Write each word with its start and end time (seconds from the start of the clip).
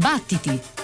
Battiti! 0.00 0.79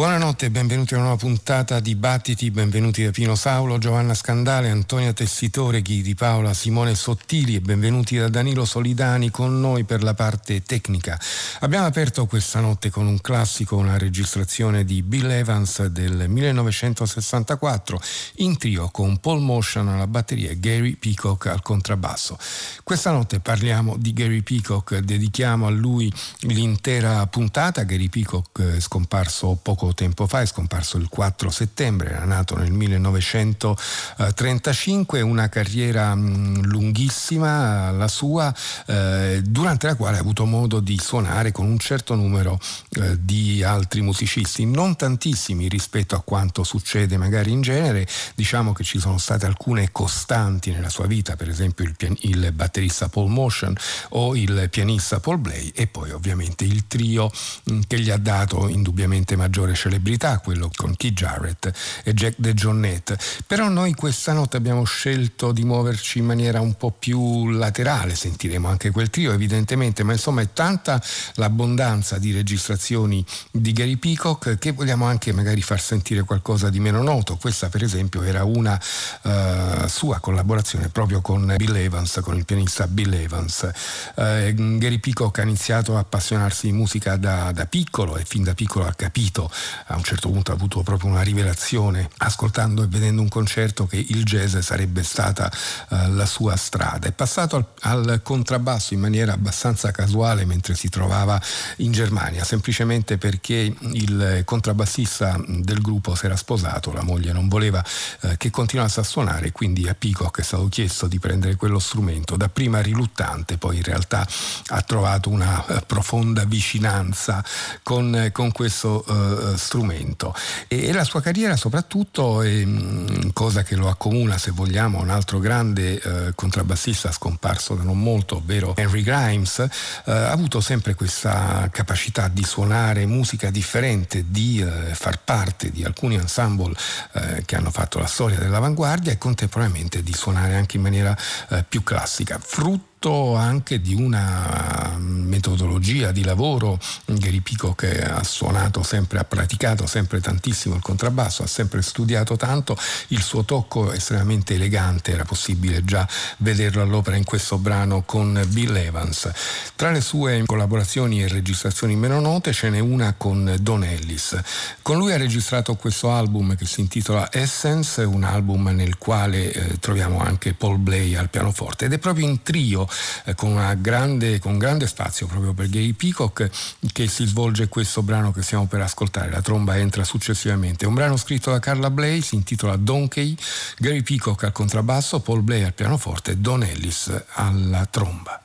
Buonanotte 0.00 0.46
e 0.46 0.50
benvenuti 0.50 0.94
a 0.94 0.96
una 0.96 1.08
nuova 1.08 1.20
puntata 1.20 1.78
di 1.78 1.94
Battiti, 1.94 2.50
benvenuti 2.50 3.04
da 3.04 3.10
Pino 3.10 3.34
Saulo, 3.34 3.76
Giovanna 3.76 4.14
Scandale, 4.14 4.70
Antonia 4.70 5.12
Tessitore, 5.12 5.82
Ghi 5.82 6.00
di 6.00 6.14
Paola, 6.14 6.54
Simone 6.54 6.94
Sottili 6.94 7.56
e 7.56 7.60
benvenuti 7.60 8.16
da 8.16 8.30
Danilo 8.30 8.64
Solidani 8.64 9.28
con 9.28 9.60
noi 9.60 9.84
per 9.84 10.02
la 10.02 10.14
parte 10.14 10.62
tecnica. 10.62 11.20
Abbiamo 11.58 11.84
aperto 11.84 12.24
questa 12.24 12.60
notte 12.60 12.88
con 12.88 13.06
un 13.06 13.20
classico, 13.20 13.76
una 13.76 13.98
registrazione 13.98 14.86
di 14.86 15.02
Bill 15.02 15.30
Evans 15.30 15.84
del 15.88 16.30
1964 16.30 18.00
in 18.36 18.56
trio 18.56 18.88
con 18.88 19.18
Paul 19.18 19.42
Motion 19.42 19.88
alla 19.88 20.06
batteria 20.06 20.48
e 20.48 20.58
Gary 20.58 20.94
Peacock 20.94 21.44
al 21.44 21.60
contrabbasso. 21.60 22.38
Questa 22.82 23.10
notte 23.10 23.40
parliamo 23.40 23.98
di 23.98 24.14
Gary 24.14 24.40
Peacock, 24.40 24.96
dedichiamo 24.96 25.66
a 25.66 25.70
lui 25.70 26.10
l'intera 26.44 27.26
puntata, 27.26 27.82
Gary 27.82 28.08
Peacock 28.08 28.62
è 28.62 28.80
scomparso 28.80 29.58
poco 29.60 29.88
tempo 29.92 30.26
fa, 30.26 30.40
è 30.40 30.46
scomparso 30.46 30.96
il 30.96 31.08
4 31.08 31.50
settembre, 31.50 32.10
era 32.10 32.24
nato 32.24 32.56
nel 32.56 32.72
1935, 32.72 35.20
una 35.20 35.48
carriera 35.48 36.14
mh, 36.14 36.66
lunghissima 36.66 37.90
la 37.90 38.08
sua, 38.08 38.54
eh, 38.86 39.40
durante 39.44 39.86
la 39.86 39.94
quale 39.94 40.16
ha 40.16 40.20
avuto 40.20 40.44
modo 40.44 40.80
di 40.80 40.98
suonare 40.98 41.52
con 41.52 41.66
un 41.66 41.78
certo 41.78 42.14
numero 42.14 42.58
eh, 42.90 43.16
di 43.20 43.62
altri 43.62 44.00
musicisti, 44.00 44.66
non 44.66 44.96
tantissimi 44.96 45.68
rispetto 45.68 46.14
a 46.14 46.22
quanto 46.22 46.64
succede 46.64 47.16
magari 47.16 47.50
in 47.50 47.60
genere, 47.60 48.06
diciamo 48.34 48.72
che 48.72 48.84
ci 48.84 48.98
sono 48.98 49.18
state 49.18 49.46
alcune 49.46 49.90
costanti 49.92 50.70
nella 50.70 50.88
sua 50.88 51.06
vita, 51.06 51.36
per 51.36 51.48
esempio 51.48 51.84
il, 51.84 51.94
pian- 51.96 52.16
il 52.20 52.52
batterista 52.52 53.08
Paul 53.08 53.30
Motion 53.30 53.74
o 54.10 54.36
il 54.36 54.68
pianista 54.70 55.20
Paul 55.20 55.38
Blay 55.38 55.72
e 55.74 55.86
poi 55.86 56.10
ovviamente 56.10 56.64
il 56.64 56.86
trio 56.86 57.30
mh, 57.64 57.80
che 57.86 58.00
gli 58.00 58.10
ha 58.10 58.16
dato 58.16 58.68
indubbiamente 58.68 59.36
maggiore 59.36 59.74
celebrità, 59.80 60.38
quello 60.40 60.70
con 60.74 60.94
Keith 60.94 61.14
Jarrett 61.14 61.72
e 62.04 62.12
Jack 62.12 62.34
DeJohnette. 62.36 63.18
Però 63.46 63.68
noi 63.68 63.94
questa 63.94 64.34
notte 64.34 64.58
abbiamo 64.58 64.84
scelto 64.84 65.52
di 65.52 65.64
muoverci 65.64 66.18
in 66.18 66.26
maniera 66.26 66.60
un 66.60 66.74
po' 66.74 66.90
più 66.90 67.48
laterale, 67.48 68.14
sentiremo 68.14 68.68
anche 68.68 68.90
quel 68.90 69.08
trio 69.08 69.32
evidentemente, 69.32 70.02
ma 70.02 70.12
insomma 70.12 70.42
è 70.42 70.52
tanta 70.52 71.02
l'abbondanza 71.36 72.18
di 72.18 72.32
registrazioni 72.32 73.24
di 73.50 73.72
Gary 73.72 73.96
Peacock 73.96 74.58
che 74.58 74.72
vogliamo 74.72 75.06
anche 75.06 75.32
magari 75.32 75.62
far 75.62 75.80
sentire 75.80 76.24
qualcosa 76.24 76.68
di 76.68 76.80
meno 76.80 77.02
noto. 77.02 77.36
Questa 77.36 77.70
per 77.70 77.82
esempio 77.82 78.22
era 78.22 78.44
una 78.44 78.78
uh, 79.22 79.86
sua 79.86 80.18
collaborazione 80.18 80.88
proprio 80.88 81.22
con 81.22 81.54
Bill 81.56 81.76
Evans, 81.76 82.20
con 82.22 82.36
il 82.36 82.44
pianista 82.44 82.86
Bill 82.86 83.14
Evans. 83.14 83.70
Uh, 84.14 84.78
Gary 84.78 84.98
Peacock 84.98 85.38
ha 85.38 85.42
iniziato 85.42 85.96
a 85.96 86.00
appassionarsi 86.00 86.66
di 86.66 86.72
musica 86.72 87.16
da, 87.16 87.50
da 87.52 87.64
piccolo 87.64 88.18
e 88.18 88.24
fin 88.24 88.42
da 88.42 88.52
piccolo 88.54 88.86
ha 88.86 88.92
capito, 88.92 89.50
a 89.86 89.96
un 89.96 90.02
certo 90.02 90.30
punto 90.30 90.50
ha 90.50 90.54
avuto 90.54 90.82
proprio 90.82 91.10
una 91.10 91.22
rivelazione 91.22 92.08
ascoltando 92.18 92.82
e 92.82 92.86
vedendo 92.86 93.22
un 93.22 93.28
concerto 93.28 93.86
che 93.86 93.96
il 93.96 94.24
jazz 94.24 94.56
sarebbe 94.58 95.02
stata 95.02 95.50
uh, 95.88 96.14
la 96.14 96.26
sua 96.26 96.56
strada. 96.56 97.08
È 97.08 97.12
passato 97.12 97.56
al, 97.56 97.66
al 97.80 98.20
contrabbasso 98.22 98.94
in 98.94 99.00
maniera 99.00 99.32
abbastanza 99.32 99.90
casuale 99.90 100.44
mentre 100.44 100.74
si 100.74 100.88
trovava 100.88 101.40
in 101.76 101.92
Germania, 101.92 102.44
semplicemente 102.44 103.18
perché 103.18 103.74
il 103.80 104.42
contrabbassista 104.44 105.40
del 105.46 105.80
gruppo 105.80 106.14
si 106.14 106.26
era 106.26 106.36
sposato, 106.36 106.92
la 106.92 107.02
moglie 107.02 107.32
non 107.32 107.48
voleva 107.48 107.84
eh, 108.20 108.36
che 108.36 108.50
continuasse 108.50 109.00
a 109.00 109.04
suonare, 109.04 109.52
quindi 109.52 109.88
a 109.88 109.94
Peacock 109.94 110.40
è 110.40 110.42
stato 110.42 110.68
chiesto 110.68 111.06
di 111.06 111.18
prendere 111.18 111.56
quello 111.56 111.78
strumento, 111.78 112.36
dapprima 112.36 112.80
riluttante, 112.80 113.58
poi 113.58 113.76
in 113.76 113.82
realtà 113.82 114.26
ha 114.68 114.82
trovato 114.82 115.30
una 115.30 115.64
eh, 115.66 115.82
profonda 115.86 116.44
vicinanza 116.44 117.44
con, 117.82 118.14
eh, 118.14 118.32
con 118.32 118.52
questo 118.52 119.04
eh, 119.06 119.58
strumento. 119.60 120.34
E, 120.66 120.86
e, 120.86 120.92
la 120.92 121.04
sua 121.04 121.20
carriera 121.20 121.56
soprattutto, 121.56 122.42
è, 122.42 122.64
mm, 122.64 123.30
cosa 123.32 123.62
che 123.62 123.76
lo 123.76 123.88
accomuna 123.88 124.38
se 124.38 124.50
vogliamo 124.50 124.98
a 124.98 125.02
un 125.02 125.10
altro 125.10 125.38
grande 125.38 126.00
eh, 126.00 126.32
contrabbassista 126.34 127.12
scomparso 127.12 127.74
da 127.74 127.82
non 127.82 128.00
molto, 128.00 128.36
ovvero 128.36 128.74
Henry 128.76 129.02
Grimes, 129.02 129.58
eh, 129.58 129.68
ha 130.10 130.30
avuto 130.30 130.60
sempre 130.60 130.94
questa 130.94 131.68
capacità 131.70 132.28
di 132.28 132.42
suonare 132.42 133.06
musica 133.06 133.50
differente, 133.50 134.24
di 134.28 134.60
eh, 134.60 134.94
far 134.94 135.20
parte 135.22 135.70
di 135.70 135.84
alcuni 135.84 136.16
ensemble 136.16 136.74
eh, 137.12 137.42
che 137.44 137.56
hanno 137.56 137.70
fatto 137.70 137.98
la 137.98 138.06
storia 138.06 138.38
dell'avanguardia 138.38 139.12
e 139.12 139.18
contemporaneamente 139.18 140.02
di 140.02 140.12
suonare 140.12 140.54
anche 140.54 140.76
in 140.76 140.82
maniera 140.82 141.16
eh, 141.50 141.64
più 141.68 141.82
classica, 141.82 142.40
frutto 142.42 142.89
frutto 143.00 143.34
anche 143.34 143.80
di 143.80 143.94
una 143.94 144.94
metodologia 144.98 146.12
di 146.12 146.22
lavoro. 146.22 146.78
Gary 147.06 147.42
che 147.74 148.02
ha 148.02 148.22
suonato 148.22 148.82
sempre, 148.82 149.18
ha 149.18 149.24
praticato 149.24 149.86
sempre 149.86 150.20
tantissimo 150.20 150.74
il 150.74 150.82
contrabbasso, 150.82 151.42
ha 151.42 151.46
sempre 151.46 151.80
studiato 151.82 152.36
tanto, 152.36 152.76
il 153.08 153.22
suo 153.22 153.44
tocco 153.44 153.92
estremamente 153.92 154.54
elegante 154.54 155.12
era 155.12 155.24
possibile 155.24 155.84
già 155.84 156.06
vederlo 156.38 156.82
all'opera 156.82 157.16
in 157.16 157.24
questo 157.24 157.58
brano 157.58 158.02
con 158.02 158.40
Bill 158.48 158.76
Evans. 158.76 159.30
Tra 159.74 159.90
le 159.90 160.00
sue 160.00 160.42
collaborazioni 160.44 161.22
e 161.22 161.28
registrazioni 161.28 161.96
meno 161.96 162.20
note 162.20 162.52
ce 162.52 162.68
n'è 162.68 162.78
una 162.78 163.14
con 163.16 163.56
Don 163.60 163.82
Ellis. 163.82 164.38
Con 164.82 164.98
lui 164.98 165.12
ha 165.12 165.16
registrato 165.16 165.74
questo 165.76 166.12
album 166.12 166.54
che 166.54 166.66
si 166.66 166.80
intitola 166.80 167.28
Essence, 167.32 168.02
un 168.02 168.24
album 168.24 168.68
nel 168.68 168.98
quale 168.98 169.52
eh, 169.52 169.78
troviamo 169.78 170.20
anche 170.20 170.52
Paul 170.52 170.78
Blay 170.78 171.14
al 171.14 171.30
pianoforte 171.30 171.86
ed 171.86 171.92
è 171.92 171.98
proprio 171.98 172.26
in 172.26 172.42
trio 172.42 172.88
con, 173.34 173.78
grande, 173.80 174.38
con 174.38 174.58
grande 174.58 174.86
spazio 174.86 175.26
proprio 175.26 175.52
per 175.52 175.68
Gary 175.68 175.92
Peacock 175.92 176.50
che 176.92 177.08
si 177.08 177.26
svolge 177.26 177.68
questo 177.68 178.02
brano 178.02 178.32
che 178.32 178.42
stiamo 178.42 178.66
per 178.66 178.80
ascoltare. 178.80 179.30
La 179.30 179.42
tromba 179.42 179.76
entra 179.76 180.04
successivamente. 180.04 180.84
È 180.84 180.88
un 180.88 180.94
brano 180.94 181.16
scritto 181.16 181.50
da 181.50 181.58
Carla 181.58 181.90
Blay, 181.90 182.20
si 182.20 182.34
intitola 182.34 182.76
Donkey, 182.76 183.36
Gary 183.78 184.02
Peacock 184.02 184.44
al 184.44 184.52
contrabbasso, 184.52 185.20
Paul 185.20 185.42
Blay 185.42 185.62
al 185.62 185.74
pianoforte 185.74 186.32
e 186.32 186.36
Don 186.36 186.62
Ellis 186.62 187.12
alla 187.34 187.86
tromba. 187.86 188.42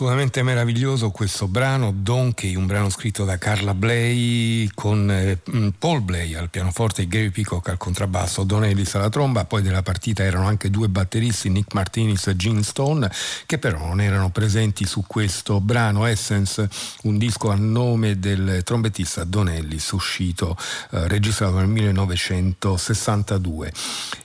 Assolutamente 0.00 0.42
meraviglioso 0.42 1.10
questo 1.10 1.46
brano, 1.46 1.92
Donkey, 1.94 2.54
un 2.54 2.64
brano 2.64 2.88
scritto 2.88 3.26
da 3.26 3.36
Carla 3.36 3.74
Bley 3.74 4.66
con 4.72 5.10
eh, 5.10 5.40
mm, 5.54 5.68
Paul 5.78 6.00
Bley 6.00 6.34
al 6.34 6.48
pianoforte 6.48 7.02
e 7.02 7.06
Gary 7.06 7.28
Peacock 7.28 7.68
al 7.68 7.76
contrabbasso, 7.76 8.44
Don 8.44 8.64
Ellis 8.64 8.94
alla 8.94 9.10
tromba, 9.10 9.44
poi 9.44 9.60
della 9.60 9.82
partita 9.82 10.22
erano 10.22 10.46
anche 10.46 10.70
due 10.70 10.88
batteristi, 10.88 11.50
Nick 11.50 11.74
Martinis 11.74 12.28
e 12.28 12.36
Gene 12.36 12.62
Stone, 12.62 13.10
che 13.44 13.58
però 13.58 13.88
non 13.88 14.00
erano 14.00 14.30
presenti 14.30 14.86
su 14.86 15.04
questo 15.06 15.60
brano 15.60 16.06
Essence, 16.06 16.66
un 17.02 17.18
disco 17.18 17.50
a 17.50 17.56
nome 17.56 18.18
del 18.18 18.62
trombettista 18.64 19.24
Don 19.24 19.50
Ellis, 19.50 19.90
uscito, 19.90 20.56
eh, 20.92 21.08
registrato 21.08 21.58
nel 21.58 21.68
1962. 21.68 23.70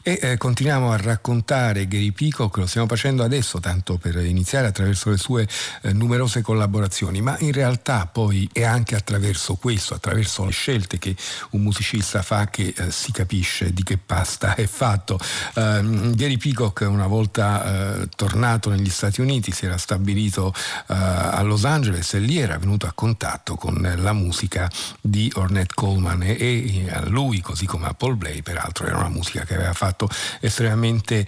E 0.01 0.19
eh, 0.21 0.37
continuiamo 0.37 0.91
a 0.91 0.95
raccontare 0.95 1.85
Gary 1.85 2.11
Peacock, 2.11 2.55
lo 2.55 2.65
stiamo 2.65 2.87
facendo 2.87 3.23
adesso, 3.23 3.59
tanto 3.59 3.97
per 3.97 4.15
iniziare 4.23 4.67
attraverso 4.67 5.09
le 5.09 5.17
sue 5.17 5.25
sue 5.25 5.47
eh, 5.81 5.93
numerose 5.93 6.41
collaborazioni, 6.41 7.21
ma 7.21 7.35
in 7.39 7.51
realtà 7.51 8.07
poi 8.07 8.49
è 8.51 8.63
anche 8.63 8.95
attraverso 8.95 9.55
questo, 9.55 9.93
attraverso 9.93 10.45
le 10.45 10.51
scelte 10.51 10.97
che 10.97 11.15
un 11.51 11.61
musicista 11.61 12.21
fa 12.21 12.47
che 12.47 12.73
eh, 12.75 12.91
si 12.91 13.11
capisce 13.11 13.73
di 13.73 13.83
che 13.83 13.97
pasta 13.97 14.55
è 14.55 14.67
fatto. 14.67 15.19
Uh, 15.55 16.13
Gary 16.15 16.37
Peacock 16.37 16.85
una 16.89 17.07
volta 17.07 17.99
uh, 18.01 18.09
tornato 18.15 18.69
negli 18.69 18.89
Stati 18.89 19.21
Uniti 19.21 19.51
si 19.51 19.65
era 19.65 19.77
stabilito 19.77 20.47
uh, 20.47 20.83
a 20.87 21.41
Los 21.41 21.65
Angeles 21.65 22.13
e 22.13 22.19
lì 22.19 22.37
era 22.37 22.57
venuto 22.57 22.87
a 22.87 22.91
contatto 22.93 23.55
con 23.55 23.95
la 23.97 24.13
musica 24.13 24.69
di 25.01 25.31
Ornette 25.35 25.73
Coleman 25.73 26.23
e, 26.23 26.35
e 26.37 26.89
a 26.91 27.05
lui 27.07 27.41
così 27.41 27.65
come 27.65 27.87
a 27.87 27.93
Paul 27.93 28.15
Blay 28.15 28.41
peraltro 28.41 28.87
era 28.87 28.97
una 28.97 29.09
musica 29.09 29.43
che 29.43 29.55
aveva 29.55 29.73
fatto 29.73 30.09
estremamente 30.39 31.25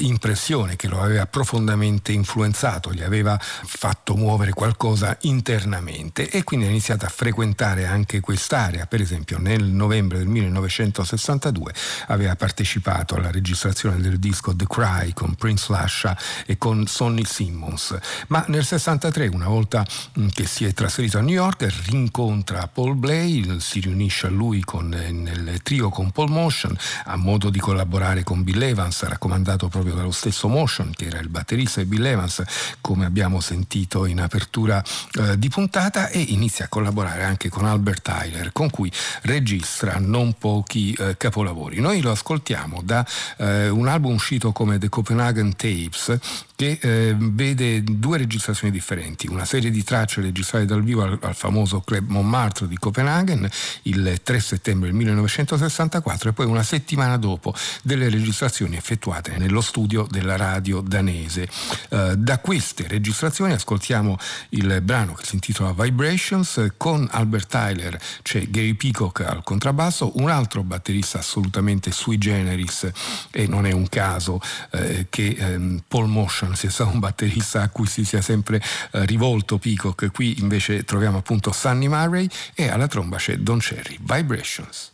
impressione, 0.00 0.76
che 0.76 0.88
lo 0.88 1.00
aveva 1.00 1.26
profondamente 1.26 2.12
influenzato, 2.12 2.92
gli 2.92 3.02
aveva 3.02 3.38
fatto 3.80 4.14
muovere 4.14 4.52
qualcosa 4.52 5.16
internamente 5.22 6.28
e 6.28 6.44
quindi 6.44 6.66
ha 6.66 6.68
iniziato 6.68 7.06
a 7.06 7.08
frequentare 7.08 7.86
anche 7.86 8.20
quest'area. 8.20 8.84
Per 8.84 9.00
esempio 9.00 9.38
nel 9.38 9.64
novembre 9.64 10.18
del 10.18 10.26
1962 10.26 11.72
aveva 12.08 12.36
partecipato 12.36 13.14
alla 13.14 13.30
registrazione 13.30 13.98
del 13.98 14.18
disco 14.18 14.54
The 14.54 14.66
Cry 14.66 15.14
con 15.14 15.34
Prince 15.34 15.72
Lascia 15.72 16.14
e 16.44 16.58
con 16.58 16.86
Sonny 16.86 17.24
Simmons, 17.24 17.98
ma 18.26 18.44
nel 18.48 18.66
63 18.66 19.28
una 19.28 19.48
volta 19.48 19.82
mm, 20.18 20.28
che 20.28 20.44
si 20.44 20.66
è 20.66 20.74
trasferito 20.74 21.16
a 21.16 21.22
New 21.22 21.36
York 21.36 21.66
rincontra 21.86 22.68
Paul 22.68 22.96
Blay, 22.96 23.60
si 23.60 23.80
riunisce 23.80 24.26
a 24.26 24.30
lui 24.30 24.60
con, 24.60 24.92
eh, 24.92 25.10
nel 25.10 25.62
trio 25.62 25.88
con 25.88 26.10
Paul 26.10 26.28
Motion, 26.28 26.76
a 27.04 27.16
modo 27.16 27.48
di 27.48 27.58
collaborare 27.58 28.24
con 28.24 28.42
Bill 28.42 28.60
Evans, 28.60 29.04
raccomandato 29.04 29.68
proprio 29.68 29.94
dallo 29.94 30.10
stesso 30.10 30.48
Motion 30.48 30.90
che 30.94 31.06
era 31.06 31.18
il 31.18 31.30
batterista 31.30 31.80
di 31.80 31.86
Bill 31.86 32.04
Evans, 32.04 32.42
come 32.82 33.06
abbiamo 33.06 33.40
sentito 33.40 33.59
in 34.06 34.20
apertura 34.20 34.82
eh, 35.18 35.38
di 35.38 35.48
puntata 35.48 36.08
e 36.08 36.20
inizia 36.20 36.66
a 36.66 36.68
collaborare 36.68 37.24
anche 37.24 37.48
con 37.48 37.64
Albert 37.64 38.02
Tyler 38.02 38.52
con 38.52 38.70
cui 38.70 38.90
registra 39.22 39.96
non 39.98 40.34
pochi 40.34 40.92
eh, 40.92 41.16
capolavori. 41.16 41.80
Noi 41.80 42.00
lo 42.00 42.10
ascoltiamo 42.10 42.80
da 42.82 43.06
eh, 43.38 43.68
un 43.68 43.88
album 43.88 44.14
uscito 44.14 44.52
come 44.52 44.78
The 44.78 44.88
Copenhagen 44.88 45.56
Tapes 45.56 46.18
che 46.60 46.78
eh, 46.78 47.16
vede 47.18 47.82
due 47.82 48.18
registrazioni 48.18 48.70
differenti, 48.70 49.26
una 49.28 49.46
serie 49.46 49.70
di 49.70 49.82
tracce 49.82 50.20
registrate 50.20 50.66
dal 50.66 50.82
vivo 50.82 51.02
al, 51.02 51.18
al 51.22 51.34
famoso 51.34 51.80
Club 51.80 52.10
Montmartre 52.10 52.68
di 52.68 52.76
Copenaghen 52.76 53.48
il 53.84 54.20
3 54.22 54.40
settembre 54.40 54.92
1964 54.92 56.28
e 56.28 56.32
poi 56.34 56.44
una 56.44 56.62
settimana 56.62 57.16
dopo 57.16 57.54
delle 57.82 58.10
registrazioni 58.10 58.76
effettuate 58.76 59.38
nello 59.38 59.62
studio 59.62 60.06
della 60.10 60.36
radio 60.36 60.82
danese. 60.82 61.48
Eh, 61.88 62.14
da 62.18 62.38
queste 62.40 62.86
registrazioni 62.86 63.49
ascoltiamo 63.52 64.16
il 64.50 64.80
brano 64.82 65.14
che 65.14 65.24
si 65.24 65.34
intitola 65.34 65.72
Vibrations 65.72 66.72
con 66.76 67.08
Albert 67.10 67.48
Tyler, 67.48 68.00
c'è 68.22 68.48
Gary 68.48 68.74
Peacock 68.74 69.20
al 69.20 69.42
contrabbasso, 69.42 70.12
un 70.20 70.30
altro 70.30 70.62
batterista 70.62 71.18
assolutamente 71.18 71.90
sui 71.90 72.18
generis 72.18 72.90
e 73.30 73.46
non 73.46 73.66
è 73.66 73.72
un 73.72 73.88
caso 73.88 74.40
eh, 74.70 75.06
che 75.08 75.36
ehm, 75.38 75.82
Paul 75.86 76.08
Motion 76.08 76.54
sia 76.54 76.70
stato 76.70 76.90
un 76.90 76.98
batterista 76.98 77.62
a 77.62 77.68
cui 77.68 77.86
si 77.86 78.04
sia 78.04 78.22
sempre 78.22 78.62
eh, 78.92 79.04
rivolto 79.06 79.58
Peacock, 79.58 80.10
qui 80.10 80.40
invece 80.40 80.84
troviamo 80.84 81.18
appunto 81.18 81.52
Sunny 81.52 81.88
Murray 81.88 82.28
e 82.54 82.68
alla 82.68 82.86
tromba 82.86 83.16
c'è 83.16 83.36
Don 83.36 83.58
Cherry, 83.58 83.98
Vibrations. 84.00 84.92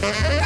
Ha 0.00 0.06
ha 0.06 0.28
ha! 0.30 0.37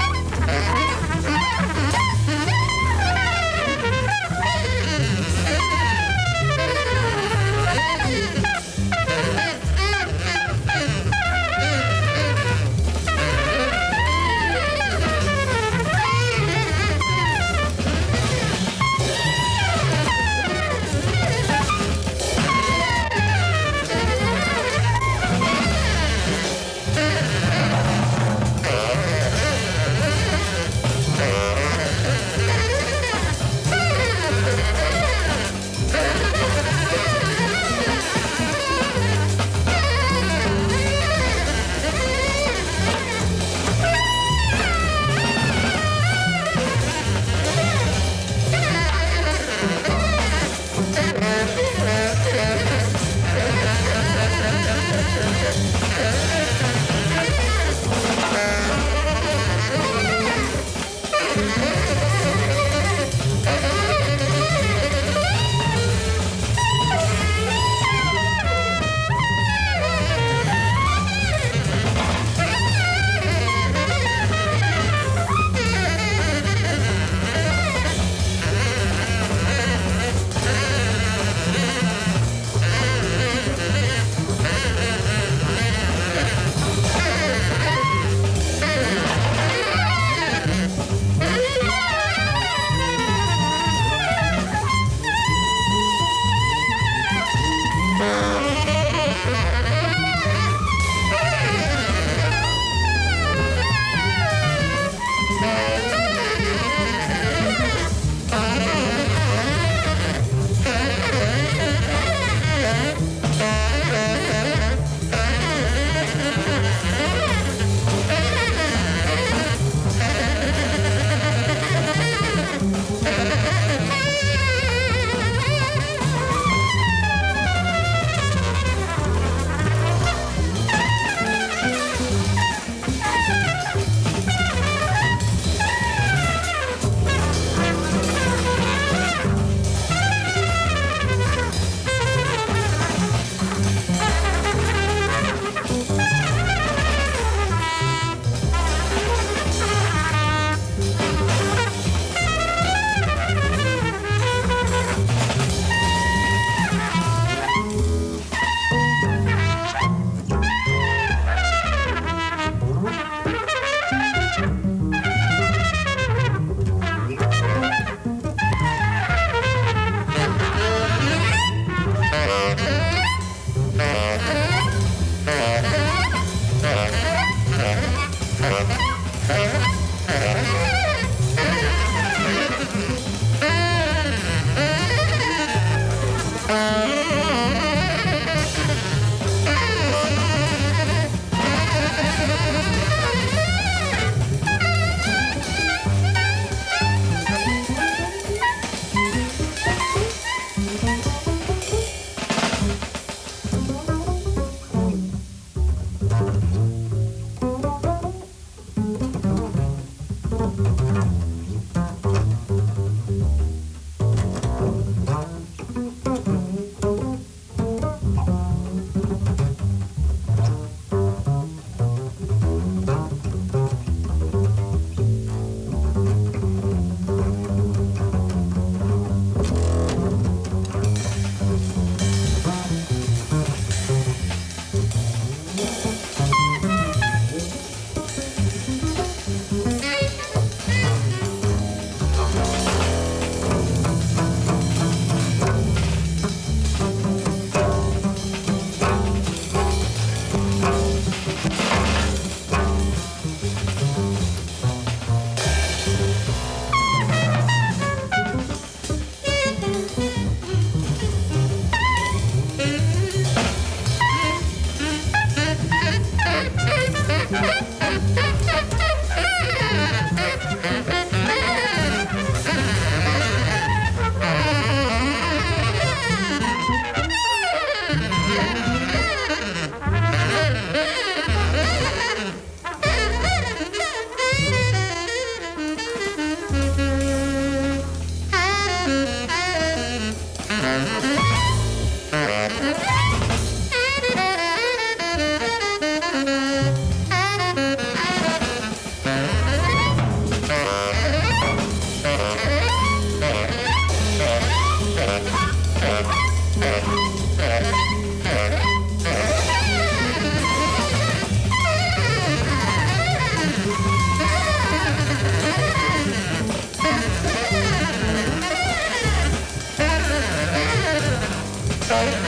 Thank 321.93 322.27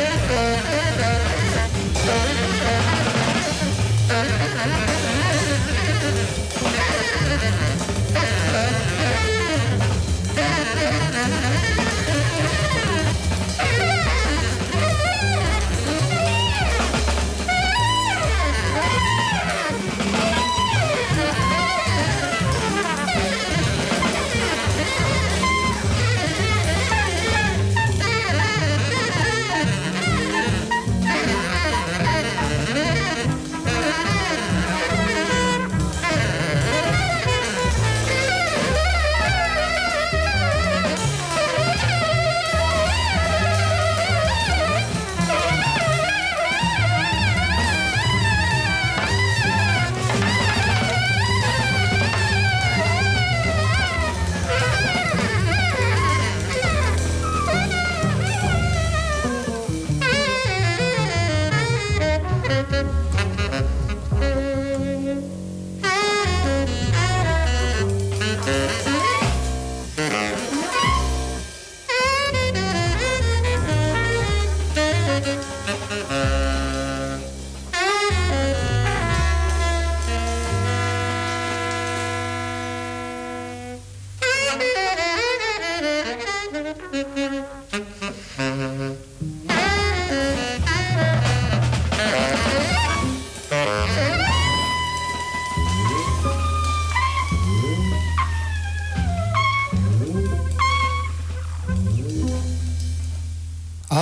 you. 4.88 4.94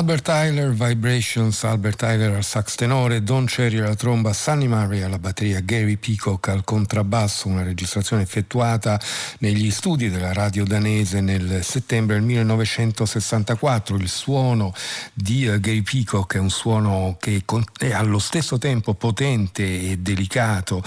Albert 0.02 0.24
Tyler, 0.24 0.72
Vibrations, 0.72 1.62
Albert 1.62 1.96
Tyler 1.96 2.34
al 2.34 2.42
sax 2.42 2.74
tenore, 2.74 3.22
Don 3.22 3.44
Cherry 3.44 3.78
alla 3.78 3.94
tromba, 3.94 4.32
Sunny 4.32 4.66
Murray 4.66 5.02
alla 5.02 5.20
batteria, 5.20 5.60
Gary 5.60 5.96
Peacock 5.96 6.48
al 6.48 6.64
contrabbasso, 6.64 7.46
una 7.46 7.62
registrazione 7.62 8.22
effettuata 8.22 9.00
negli 9.38 9.70
studi 9.70 10.10
della 10.10 10.32
radio 10.32 10.64
danese 10.64 11.20
nel 11.20 11.62
settembre 11.62 12.16
del 12.16 12.24
1964. 12.24 13.94
Il 13.94 14.08
suono 14.08 14.74
di 15.14 15.46
uh, 15.46 15.60
Gary 15.60 15.82
Peacock 15.82 16.34
è 16.34 16.38
un 16.40 16.50
suono 16.50 17.16
che 17.20 17.44
è 17.78 17.92
allo 17.92 18.18
stesso 18.18 18.58
tempo 18.58 18.94
potente 18.94 19.62
e 19.62 19.98
delicato, 19.98 20.82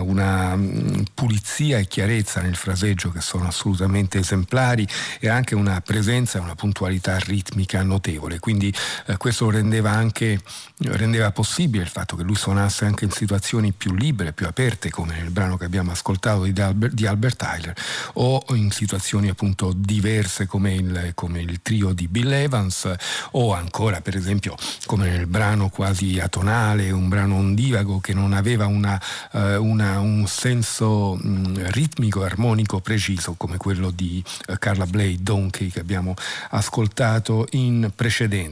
una 0.00 0.52
um, 0.52 1.04
pulizia 1.14 1.78
e 1.78 1.86
chiarezza 1.86 2.42
nel 2.42 2.56
fraseggio 2.56 3.10
che 3.12 3.22
sono 3.22 3.46
assolutamente 3.46 4.18
esemplari 4.18 4.86
e 5.20 5.30
anche 5.30 5.54
una 5.54 5.80
presenza 5.80 6.36
e 6.36 6.42
una 6.42 6.54
puntualità 6.54 7.16
ritmica 7.18 7.82
notevole 7.82 8.38
quindi 8.38 8.57
eh, 9.06 9.16
questo 9.16 9.50
rendeva 9.50 9.90
anche 9.90 10.40
rendeva 10.80 11.32
possibile 11.32 11.82
il 11.82 11.88
fatto 11.88 12.14
che 12.14 12.22
lui 12.22 12.36
suonasse 12.36 12.84
anche 12.84 13.04
in 13.04 13.10
situazioni 13.10 13.72
più 13.72 13.94
libere, 13.94 14.32
più 14.32 14.46
aperte, 14.46 14.90
come 14.90 15.16
nel 15.16 15.30
brano 15.30 15.56
che 15.56 15.64
abbiamo 15.64 15.90
ascoltato 15.90 16.44
di 16.44 16.60
Albert, 16.60 16.94
di 16.94 17.06
Albert 17.06 17.36
Tyler, 17.36 17.74
o 18.14 18.44
in 18.50 18.70
situazioni 18.70 19.28
appunto 19.28 19.72
diverse 19.74 20.46
come 20.46 20.74
il, 20.74 21.12
come 21.14 21.40
il 21.40 21.60
trio 21.62 21.92
di 21.92 22.06
Bill 22.06 22.30
Evans, 22.32 22.90
o 23.32 23.52
ancora 23.52 24.00
per 24.00 24.16
esempio 24.16 24.54
come 24.86 25.10
nel 25.10 25.26
brano 25.26 25.68
quasi 25.68 26.20
atonale, 26.20 26.90
un 26.90 27.08
brano 27.08 27.36
ondivago 27.36 27.98
che 27.98 28.14
non 28.14 28.32
aveva 28.32 28.66
una, 28.66 29.00
uh, 29.32 29.38
una, 29.62 29.98
un 29.98 30.26
senso 30.26 31.16
mh, 31.16 31.70
ritmico, 31.70 32.22
armonico 32.22 32.80
preciso 32.80 33.34
come 33.34 33.56
quello 33.56 33.90
di 33.90 34.22
uh, 34.46 34.54
Carla 34.58 34.86
Blade 34.86 35.18
Donkey 35.20 35.70
che 35.70 35.80
abbiamo 35.80 36.14
ascoltato 36.50 37.46
in 37.50 37.90
precedenza. 37.94 38.47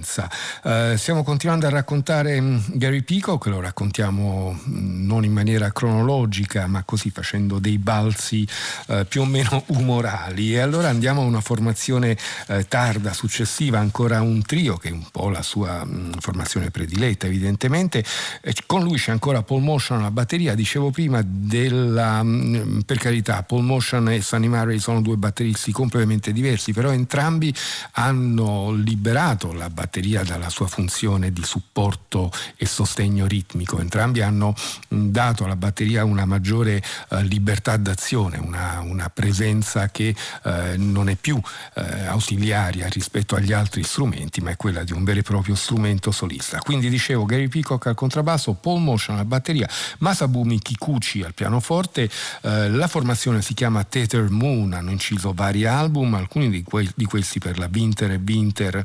Uh, 0.63 0.97
stiamo 0.97 1.23
continuando 1.23 1.67
a 1.67 1.71
raccontare 1.71 1.95
raccontare 1.97 2.41
mm, 2.41 2.59
Gary 2.73 3.03
Peacock, 3.03 3.47
lo 3.47 3.61
raccontiamo 3.61 4.53
mm, 4.53 5.07
non 5.07 5.25
in 5.25 5.33
maniera 5.33 5.73
cronologica, 5.73 6.67
ma 6.67 6.83
così 6.85 7.11
facendo 7.11 7.59
dei 7.59 7.79
balzi 7.79 8.47
eh, 8.89 9.05
più 9.07 9.23
o 9.23 9.25
meno 9.25 9.65
umorali. 9.69 10.55
E 10.55 10.61
allora 10.61 10.89
andiamo 10.89 11.23
a 11.23 11.25
una 11.25 11.41
formazione 11.41 12.17
eh, 12.49 12.67
tarda, 12.69 13.13
successiva, 13.13 13.79
ancora 13.79 14.21
un 14.21 14.43
trio, 14.43 14.77
che 14.77 14.89
è 14.89 14.93
un 14.93 15.07
po' 15.11 15.29
la 15.29 15.43
sua 15.43 15.85
mh, 15.85 15.91
mm, 15.91 16.13
formazione 16.21 16.71
prediletta, 16.71 17.27
evidentemente. 17.27 18.05
E 18.41 18.55
con 18.67 18.83
lui 18.83 18.99
c'è 18.99 19.13
ancora 19.13 19.43
Paul 19.43 19.63
Motion 19.63 19.99
alla 19.99 20.11
batteria. 20.11 20.55
Dicevo 20.55 20.91
prima 20.91 21.23
della, 21.25 22.23
mh, 22.23 22.83
per 22.85 22.99
carità, 22.99 23.43
Paul 23.43 23.65
Motion 23.65 24.11
e 24.11 24.21
Sunny 24.21 24.49
Murray 24.49 24.79
sono 24.79 25.01
due 25.01 25.17
batteristi 25.17 25.73
completamente 25.73 26.33
diversi, 26.33 26.73
però 26.73 26.91
entrambi 26.91 27.55
hanno 27.93 28.73
liberato 28.73 29.53
la 29.53 29.71
batteria 29.71 29.86
dalla 30.25 30.51
sua 30.51 30.67
funzione 30.67 31.33
di 31.33 31.43
supporto 31.43 32.31
e 32.57 32.67
sostegno 32.67 33.27
ritmico. 33.27 33.79
Entrambi 33.79 34.21
hanno 34.21 34.55
dato 34.89 35.45
alla 35.45 35.57
batteria 35.57 36.05
una 36.05 36.25
maggiore 36.25 36.83
eh, 37.11 37.23
libertà 37.23 37.77
d'azione, 37.77 38.39
una, 38.39 38.81
una 38.81 39.09
presenza 39.09 39.89
che 39.89 40.15
eh, 40.45 40.75
non 40.77 41.09
è 41.09 41.15
più 41.15 41.41
eh, 41.75 42.07
ausiliaria 42.07 42.89
rispetto 42.89 43.37
agli 43.37 43.53
altri 43.53 43.83
strumenti, 43.83 44.41
ma 44.41 44.51
è 44.51 44.57
quella 44.57 44.85
di 44.85 44.93
un 44.93 45.05
vero 45.05 45.21
e 45.21 45.23
proprio 45.23 45.55
strumento 45.55 46.11
solista. 46.11 46.59
Quindi 46.59 46.89
dicevo 46.89 47.25
Gary 47.25 47.49
Peacock 47.49 47.87
al 47.87 47.95
contrabbasso, 47.95 48.55
Paul 48.55 48.81
Motion 48.81 49.17
alla 49.17 49.25
batteria, 49.25 49.69
Masabumi 49.99 50.59
Kikuchi 50.59 51.23
al 51.23 51.35
pianoforte, 51.35 52.11
eh, 52.43 52.69
la 52.69 52.89
formazione 52.89 53.43
si 53.43 53.55
chiama 53.55 53.85
Tether 53.85 54.29
Moon, 54.31 54.73
hanno 54.73 54.91
inciso 54.91 55.33
vari 55.33 55.65
album, 55.65 56.15
alcuni 56.15 56.51
di, 56.51 56.63
que- 56.63 56.93
di 56.95 57.05
questi 57.05 57.39
per 57.39 57.59
la 57.59 57.69
Winter 57.73 58.11
e 58.11 58.21
Winter. 58.25 58.85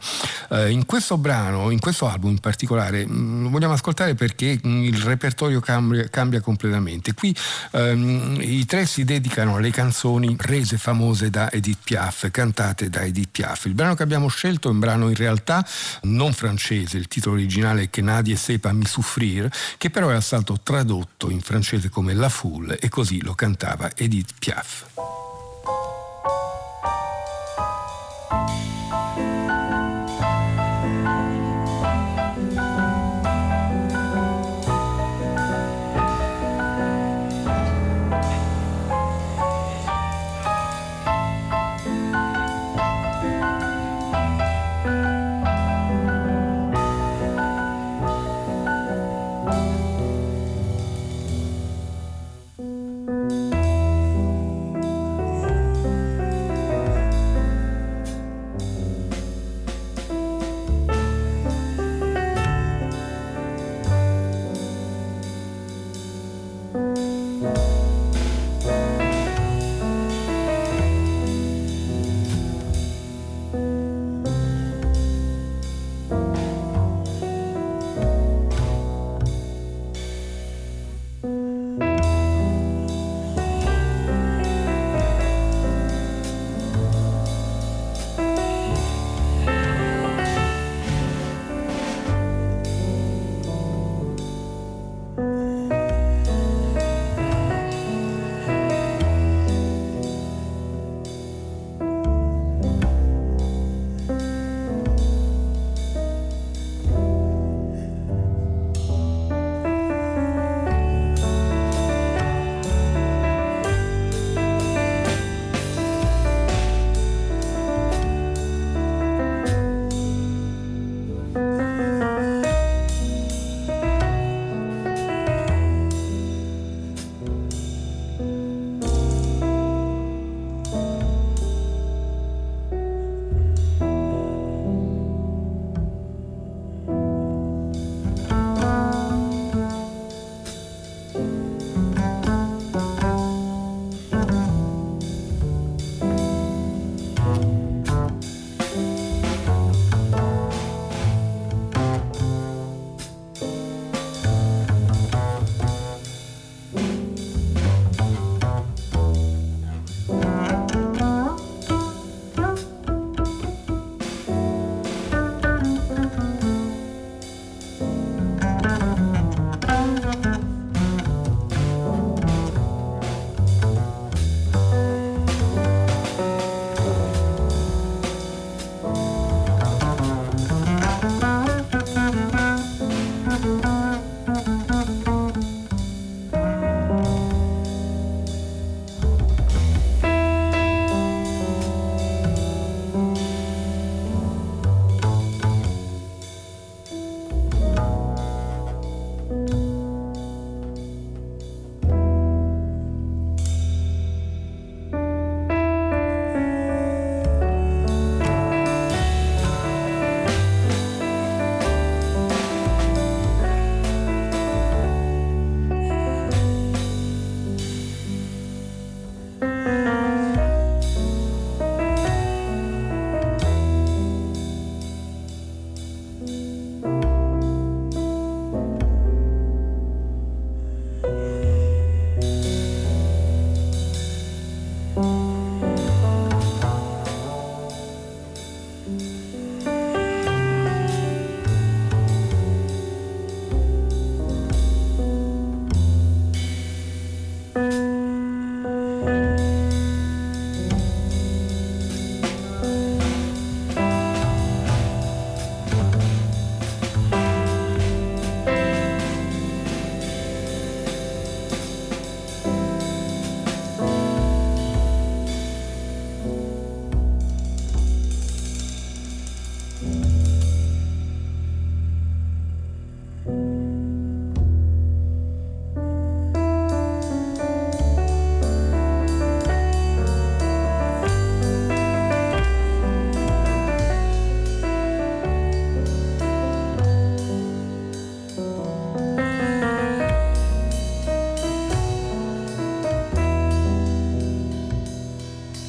Eh, 0.49 0.69
in 0.69 0.85
questo 0.91 1.17
brano, 1.17 1.71
in 1.71 1.79
questo 1.79 2.09
album 2.09 2.31
in 2.31 2.39
particolare, 2.39 3.05
lo 3.05 3.13
mm, 3.13 3.47
vogliamo 3.47 3.71
ascoltare 3.71 4.13
perché 4.13 4.59
mm, 4.67 4.83
il 4.83 5.01
repertorio 5.01 5.61
cambia, 5.61 6.09
cambia 6.09 6.41
completamente. 6.41 7.13
Qui 7.13 7.33
ehm, 7.71 8.35
i 8.41 8.65
tre 8.65 8.85
si 8.85 9.05
dedicano 9.05 9.55
alle 9.55 9.71
canzoni 9.71 10.35
rese 10.37 10.77
famose 10.77 11.29
da 11.29 11.49
Edith 11.49 11.77
Piaf, 11.81 12.29
cantate 12.29 12.89
da 12.89 13.03
Edith 13.03 13.29
Piaf. 13.31 13.67
Il 13.67 13.73
brano 13.73 13.95
che 13.95 14.03
abbiamo 14.03 14.27
scelto 14.27 14.67
è 14.67 14.71
un 14.71 14.79
brano 14.79 15.07
in 15.07 15.15
realtà 15.15 15.65
non 16.01 16.33
francese, 16.33 16.97
il 16.97 17.07
titolo 17.07 17.35
originale 17.35 17.83
è 17.83 17.89
Che 17.89 18.01
Nadie 18.01 18.35
sepa 18.35 18.73
mi 18.73 18.85
souffrir, 18.85 19.49
che 19.77 19.89
però 19.89 20.09
è 20.09 20.19
stato 20.19 20.59
tradotto 20.61 21.29
in 21.29 21.39
francese 21.39 21.87
come 21.87 22.13
La 22.13 22.27
Foule 22.27 22.77
e 22.77 22.89
così 22.89 23.21
lo 23.21 23.33
cantava 23.33 23.91
Edith 23.95 24.33
Piaf. 24.37 24.89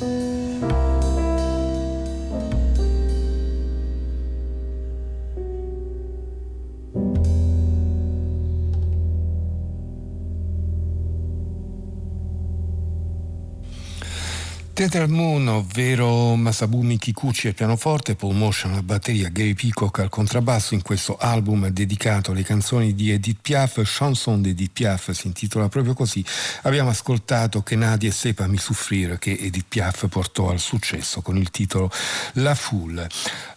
Thank 0.02 0.22
you. 0.26 0.31
Theater 14.82 15.08
Moon, 15.08 15.46
ovvero 15.46 16.34
Masabumi 16.34 16.98
Kikuchi 16.98 17.46
al 17.46 17.54
pianoforte, 17.54 18.16
Paul 18.16 18.34
Motion 18.34 18.72
alla 18.72 18.82
batteria, 18.82 19.28
Gary 19.28 19.54
Peacock 19.54 20.00
al 20.00 20.08
contrabbasso 20.08 20.74
in 20.74 20.82
questo 20.82 21.16
album 21.16 21.68
dedicato 21.68 22.32
alle 22.32 22.42
canzoni 22.42 22.92
di 22.92 23.12
Edith 23.12 23.38
Piaf, 23.40 23.80
Chanson 23.84 24.42
d'Edith 24.42 24.72
Piaf 24.72 25.12
si 25.12 25.28
intitola 25.28 25.68
proprio 25.68 25.94
così. 25.94 26.24
Abbiamo 26.62 26.90
ascoltato 26.90 27.62
Che 27.62 27.76
Nadia 27.76 28.10
sepa 28.10 28.48
mi 28.48 28.58
soffrire 28.58 29.20
che 29.20 29.38
Edith 29.40 29.66
Piaf 29.68 30.08
portò 30.08 30.50
al 30.50 30.58
successo 30.58 31.20
con 31.20 31.36
il 31.36 31.52
titolo 31.52 31.88
La 32.34 32.56
Foule. 32.56 33.06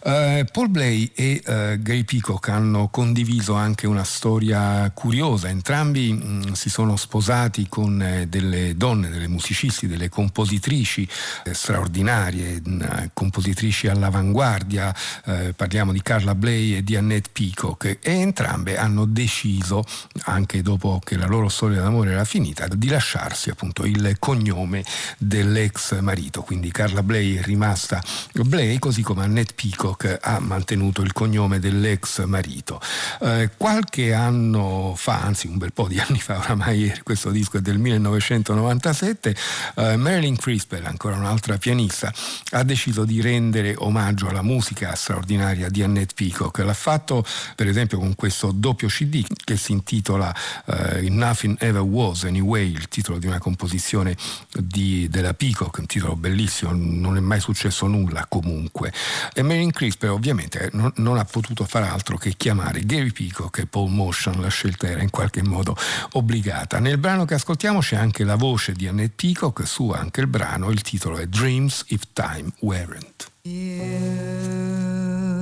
Uh, 0.04 0.44
Paul 0.52 0.68
Blay 0.68 1.10
e 1.12 1.42
uh, 1.44 1.82
Gary 1.82 2.04
Peacock 2.04 2.50
hanno 2.50 2.86
condiviso 2.86 3.54
anche 3.54 3.88
una 3.88 4.04
storia 4.04 4.88
curiosa, 4.94 5.48
entrambi 5.48 6.12
mh, 6.12 6.24
mm, 6.24 6.52
si 6.52 6.70
sono 6.70 6.96
sposati 6.96 7.66
con 7.68 8.00
eh, 8.00 8.28
delle 8.28 8.76
donne, 8.76 9.08
delle 9.08 9.26
musicisti, 9.26 9.88
delle 9.88 10.08
compositrici 10.08 11.08
straordinarie, 11.52 12.62
eh, 12.62 13.10
compositrici 13.12 13.88
all'avanguardia, 13.88 14.94
eh, 15.24 15.54
parliamo 15.54 15.92
di 15.92 16.02
Carla 16.02 16.34
Bley 16.34 16.76
e 16.76 16.82
di 16.82 16.96
Annette 16.96 17.30
Peacock, 17.32 17.98
e 18.00 18.12
entrambe 18.12 18.76
hanno 18.76 19.04
deciso, 19.04 19.84
anche 20.24 20.62
dopo 20.62 21.00
che 21.04 21.16
la 21.16 21.26
loro 21.26 21.48
storia 21.48 21.80
d'amore 21.82 22.12
era 22.12 22.24
finita, 22.24 22.66
di 22.68 22.88
lasciarsi 22.88 23.50
appunto 23.50 23.84
il 23.84 24.16
cognome 24.18 24.84
dell'ex 25.18 26.00
marito. 26.00 26.42
Quindi 26.42 26.70
Carla 26.70 27.02
Bley 27.02 27.36
è 27.36 27.42
rimasta 27.42 28.02
Bley, 28.32 28.78
così 28.78 29.02
come 29.02 29.22
Annette 29.24 29.54
Peacock 29.54 30.18
ha 30.20 30.38
mantenuto 30.40 31.02
il 31.02 31.12
cognome 31.12 31.58
dell'ex 31.58 32.24
marito. 32.24 32.80
Eh, 33.20 33.50
qualche 33.56 34.12
anno 34.12 34.94
fa, 34.96 35.20
anzi 35.22 35.46
un 35.46 35.58
bel 35.58 35.72
po' 35.72 35.88
di 35.88 35.98
anni 35.98 36.20
fa, 36.20 36.38
oramai 36.38 36.92
questo 37.02 37.30
disco 37.30 37.58
è 37.58 37.60
del 37.60 37.78
1997, 37.78 39.36
eh, 39.76 39.96
Marilyn 39.96 40.36
Crispell, 40.36 40.84
ancora 40.84 41.05
un'altra 41.14 41.58
pianista, 41.58 42.12
ha 42.50 42.62
deciso 42.62 43.04
di 43.04 43.20
rendere 43.20 43.74
omaggio 43.76 44.28
alla 44.28 44.42
musica 44.42 44.94
straordinaria 44.94 45.68
di 45.68 45.82
Annette 45.82 46.14
Peacock. 46.14 46.58
L'ha 46.58 46.74
fatto 46.74 47.24
per 47.54 47.68
esempio 47.68 47.98
con 47.98 48.14
questo 48.14 48.52
doppio 48.52 48.88
CD 48.88 49.24
che 49.44 49.56
si 49.56 49.72
intitola 49.72 50.34
uh, 50.66 50.74
Nothing 51.08 51.56
Ever 51.60 51.82
Was 51.82 52.24
Anyway, 52.24 52.72
il 52.72 52.88
titolo 52.88 53.18
di 53.18 53.26
una 53.26 53.38
composizione 53.38 54.16
di, 54.58 55.08
della 55.08 55.34
Peacock, 55.34 55.78
un 55.78 55.86
titolo 55.86 56.16
bellissimo, 56.16 56.72
non 56.74 57.16
è 57.16 57.20
mai 57.20 57.40
successo 57.40 57.86
nulla 57.86 58.26
comunque. 58.28 58.92
E 59.32 59.42
Marilyn 59.42 59.70
Crisper 59.70 60.10
ovviamente 60.10 60.70
non, 60.72 60.92
non 60.96 61.18
ha 61.18 61.24
potuto 61.24 61.64
far 61.64 61.82
altro 61.84 62.16
che 62.16 62.34
chiamare 62.36 62.84
Gary 62.84 63.12
Peacock 63.12 63.58
e 63.58 63.66
Paul 63.66 63.90
Motion, 63.90 64.40
la 64.40 64.48
scelta 64.48 64.88
era 64.88 65.02
in 65.02 65.10
qualche 65.10 65.42
modo 65.42 65.76
obbligata. 66.12 66.78
Nel 66.78 66.98
brano 66.98 67.24
che 67.24 67.34
ascoltiamo 67.34 67.80
c'è 67.80 67.96
anche 67.96 68.24
la 68.24 68.36
voce 68.36 68.72
di 68.72 68.86
Annette 68.86 69.14
Peacock, 69.14 69.66
su 69.66 69.90
anche 69.90 70.20
il 70.20 70.26
brano, 70.26 70.70
il 70.70 70.82
titolo 70.82 70.95
è 71.18 71.26
Dreams 71.26 71.84
If 71.88 72.02
Time 72.14 72.52
Weren't. 72.60 73.28
You 73.44 75.35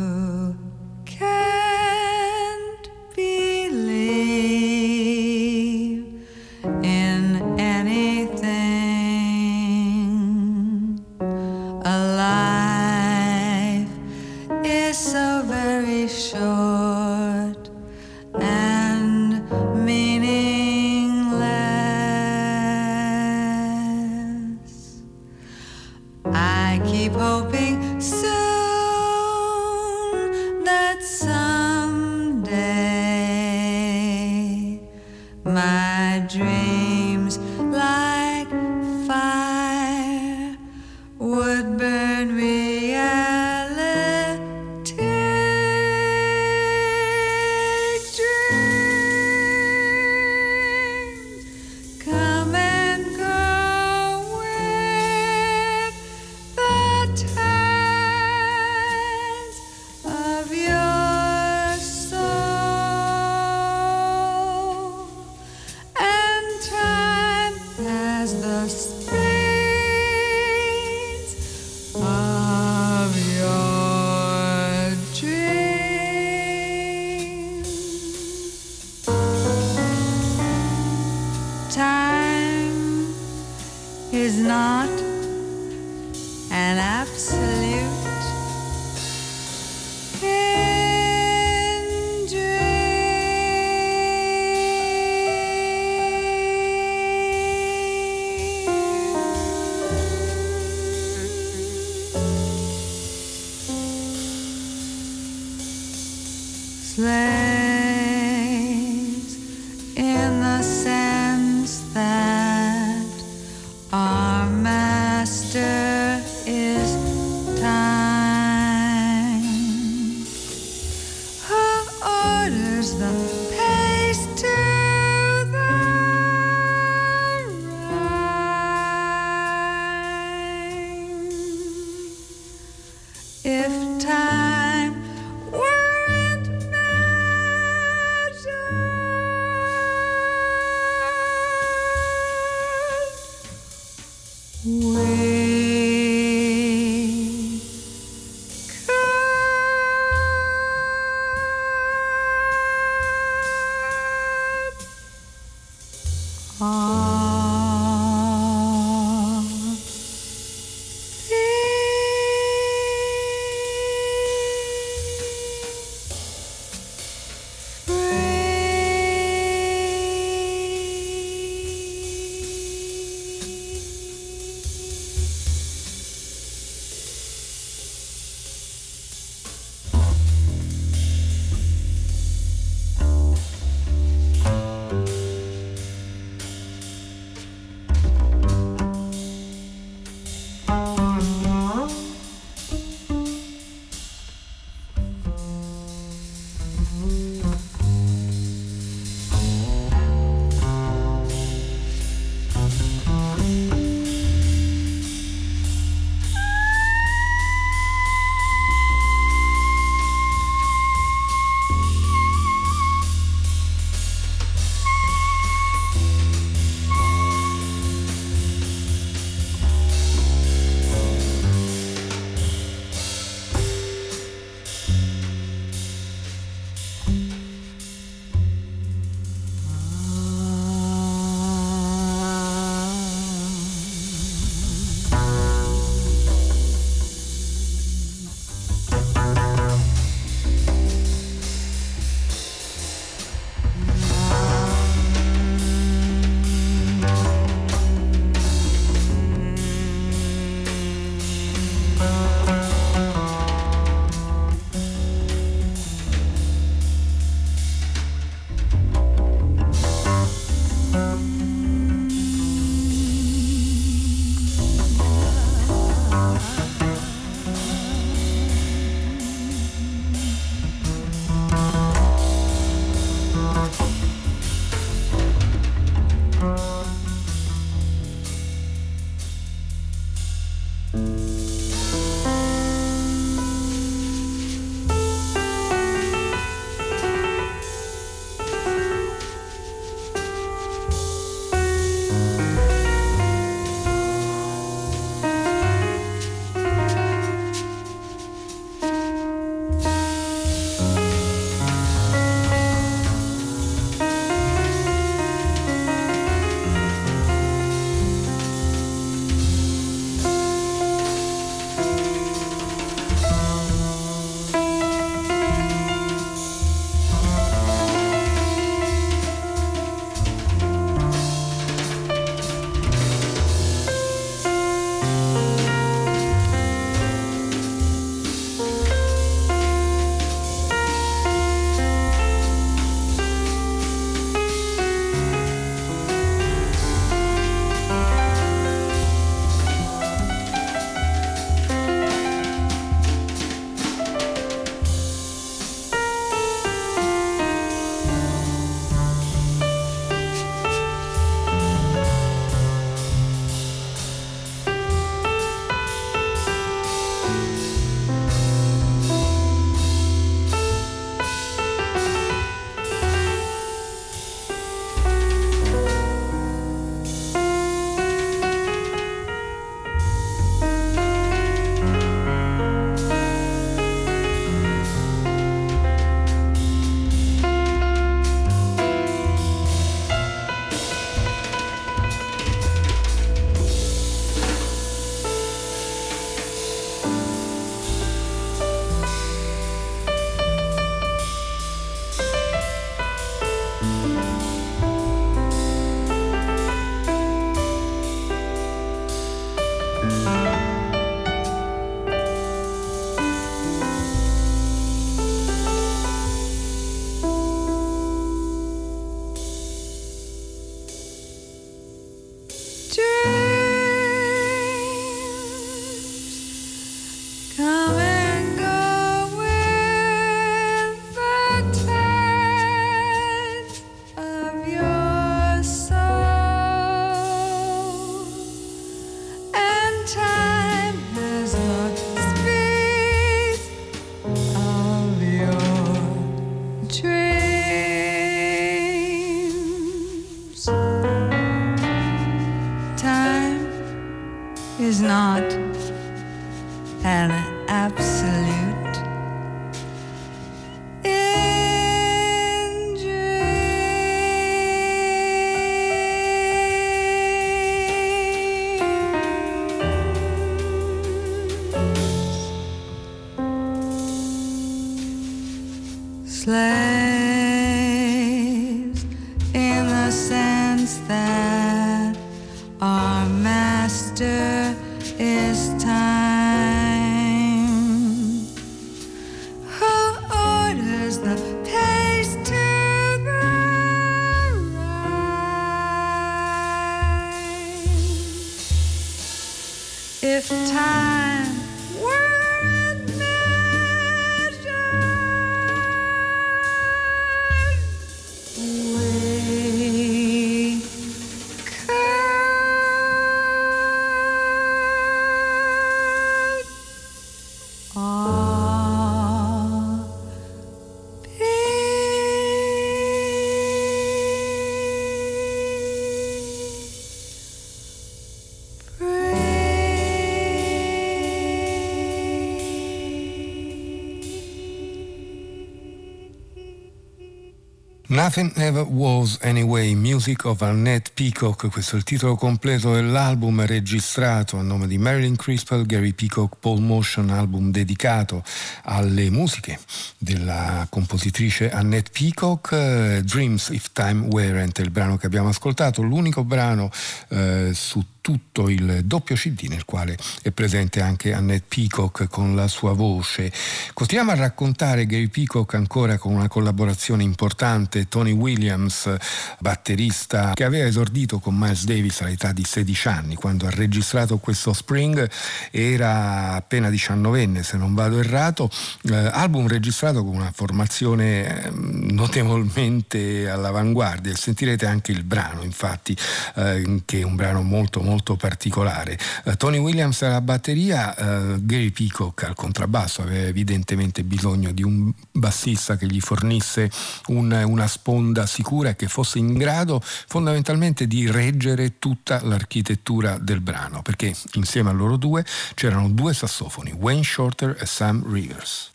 Nothing 528.36 528.58
Ever 528.60 528.82
Was 528.88 529.38
Anyway, 529.42 529.94
Music 529.94 530.44
of 530.44 530.60
Annette 530.62 531.12
Peacock, 531.14 531.70
questo 531.70 531.94
è 531.94 531.98
il 531.98 532.04
titolo 532.04 532.34
completo 532.34 532.92
dell'album 532.92 533.64
registrato 533.64 534.56
a 534.56 534.62
nome 534.62 534.88
di 534.88 534.98
Marilyn 534.98 535.36
Crispell, 535.36 535.86
Gary 535.86 536.14
Peacock, 536.14 536.56
Paul 536.58 536.80
Motion, 536.80 537.30
album 537.30 537.70
dedicato 537.70 538.42
alle 538.86 539.30
musiche 539.30 539.78
della 540.18 540.84
compositrice 540.90 541.70
Annette 541.70 542.10
Peacock, 542.10 543.18
Dreams 543.18 543.68
If 543.68 543.92
Time 543.92 544.26
Weren't, 544.26 544.78
il 544.80 544.90
brano 544.90 545.16
che 545.16 545.26
abbiamo 545.26 545.50
ascoltato, 545.50 546.02
l'unico 546.02 546.42
brano 546.42 546.90
eh, 547.28 547.70
su 547.72 548.04
tutto 548.24 548.70
il 548.70 549.02
doppio 549.04 549.34
CD 549.34 549.66
nel 549.68 549.84
quale 549.84 550.16
è 550.40 550.50
presente 550.50 551.02
anche 551.02 551.34
Annette 551.34 551.66
Peacock 551.68 552.26
con 552.30 552.56
la 552.56 552.68
sua 552.68 552.94
voce. 552.94 553.52
Continuiamo 553.92 554.30
a 554.30 554.34
raccontare 554.34 555.04
Gary 555.04 555.28
Peacock 555.28 555.74
ancora 555.74 556.16
con 556.16 556.32
una 556.32 556.48
collaborazione 556.48 557.22
importante, 557.22 558.08
Tony 558.08 558.32
Williams, 558.32 559.14
batterista 559.58 560.52
che 560.54 560.64
aveva 560.64 560.86
esordito 560.86 561.38
con 561.38 561.54
Miles 561.54 561.84
Davis 561.84 562.22
all'età 562.22 562.52
di 562.52 562.64
16 562.64 563.08
anni, 563.08 563.34
quando 563.34 563.66
ha 563.66 563.70
registrato 563.70 564.38
questo 564.38 564.72
Spring. 564.72 565.30
Era 565.70 566.54
appena 566.54 566.88
diciannovenne 566.88 567.62
se 567.62 567.76
non 567.76 567.92
vado 567.92 568.18
errato, 568.20 568.70
eh, 569.02 569.14
album 569.14 569.68
registrato 569.68 570.24
con 570.24 570.34
una 570.34 570.50
formazione 570.50 571.64
ehm, 571.64 572.13
notevolmente 572.14 573.48
all'avanguardia, 573.48 574.34
sentirete 574.34 574.86
anche 574.86 575.12
il 575.12 575.24
brano 575.24 575.62
infatti 575.62 576.16
eh, 576.56 577.02
che 577.04 577.20
è 577.20 577.22
un 577.22 577.36
brano 577.36 577.62
molto 577.62 578.00
molto 578.00 578.36
particolare. 578.36 579.18
Uh, 579.44 579.56
Tony 579.56 579.78
Williams 579.78 580.22
alla 580.22 580.40
batteria, 580.40 581.14
uh, 581.16 581.64
Gary 581.64 581.90
Peacock 581.90 582.44
al 582.44 582.54
contrabbasso, 582.54 583.22
aveva 583.22 583.48
evidentemente 583.48 584.22
bisogno 584.24 584.72
di 584.72 584.82
un 584.82 585.12
bassista 585.32 585.96
che 585.96 586.06
gli 586.06 586.20
fornisse 586.20 586.90
un, 587.26 587.50
una 587.66 587.86
sponda 587.86 588.46
sicura 588.46 588.90
e 588.90 588.96
che 588.96 589.08
fosse 589.08 589.38
in 589.38 589.54
grado 589.54 590.00
fondamentalmente 590.02 591.06
di 591.06 591.30
reggere 591.30 591.98
tutta 591.98 592.40
l'architettura 592.42 593.38
del 593.38 593.60
brano, 593.60 594.02
perché 594.02 594.34
insieme 594.54 594.90
a 594.90 594.92
loro 594.92 595.16
due 595.16 595.44
c'erano 595.74 596.08
due 596.08 596.32
sassofoni, 596.34 596.92
Wayne 596.92 597.24
Shorter 597.24 597.76
e 597.80 597.86
Sam 597.86 598.30
Rivers. 598.30 598.90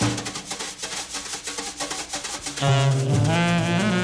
Uh-huh. 2.61 3.98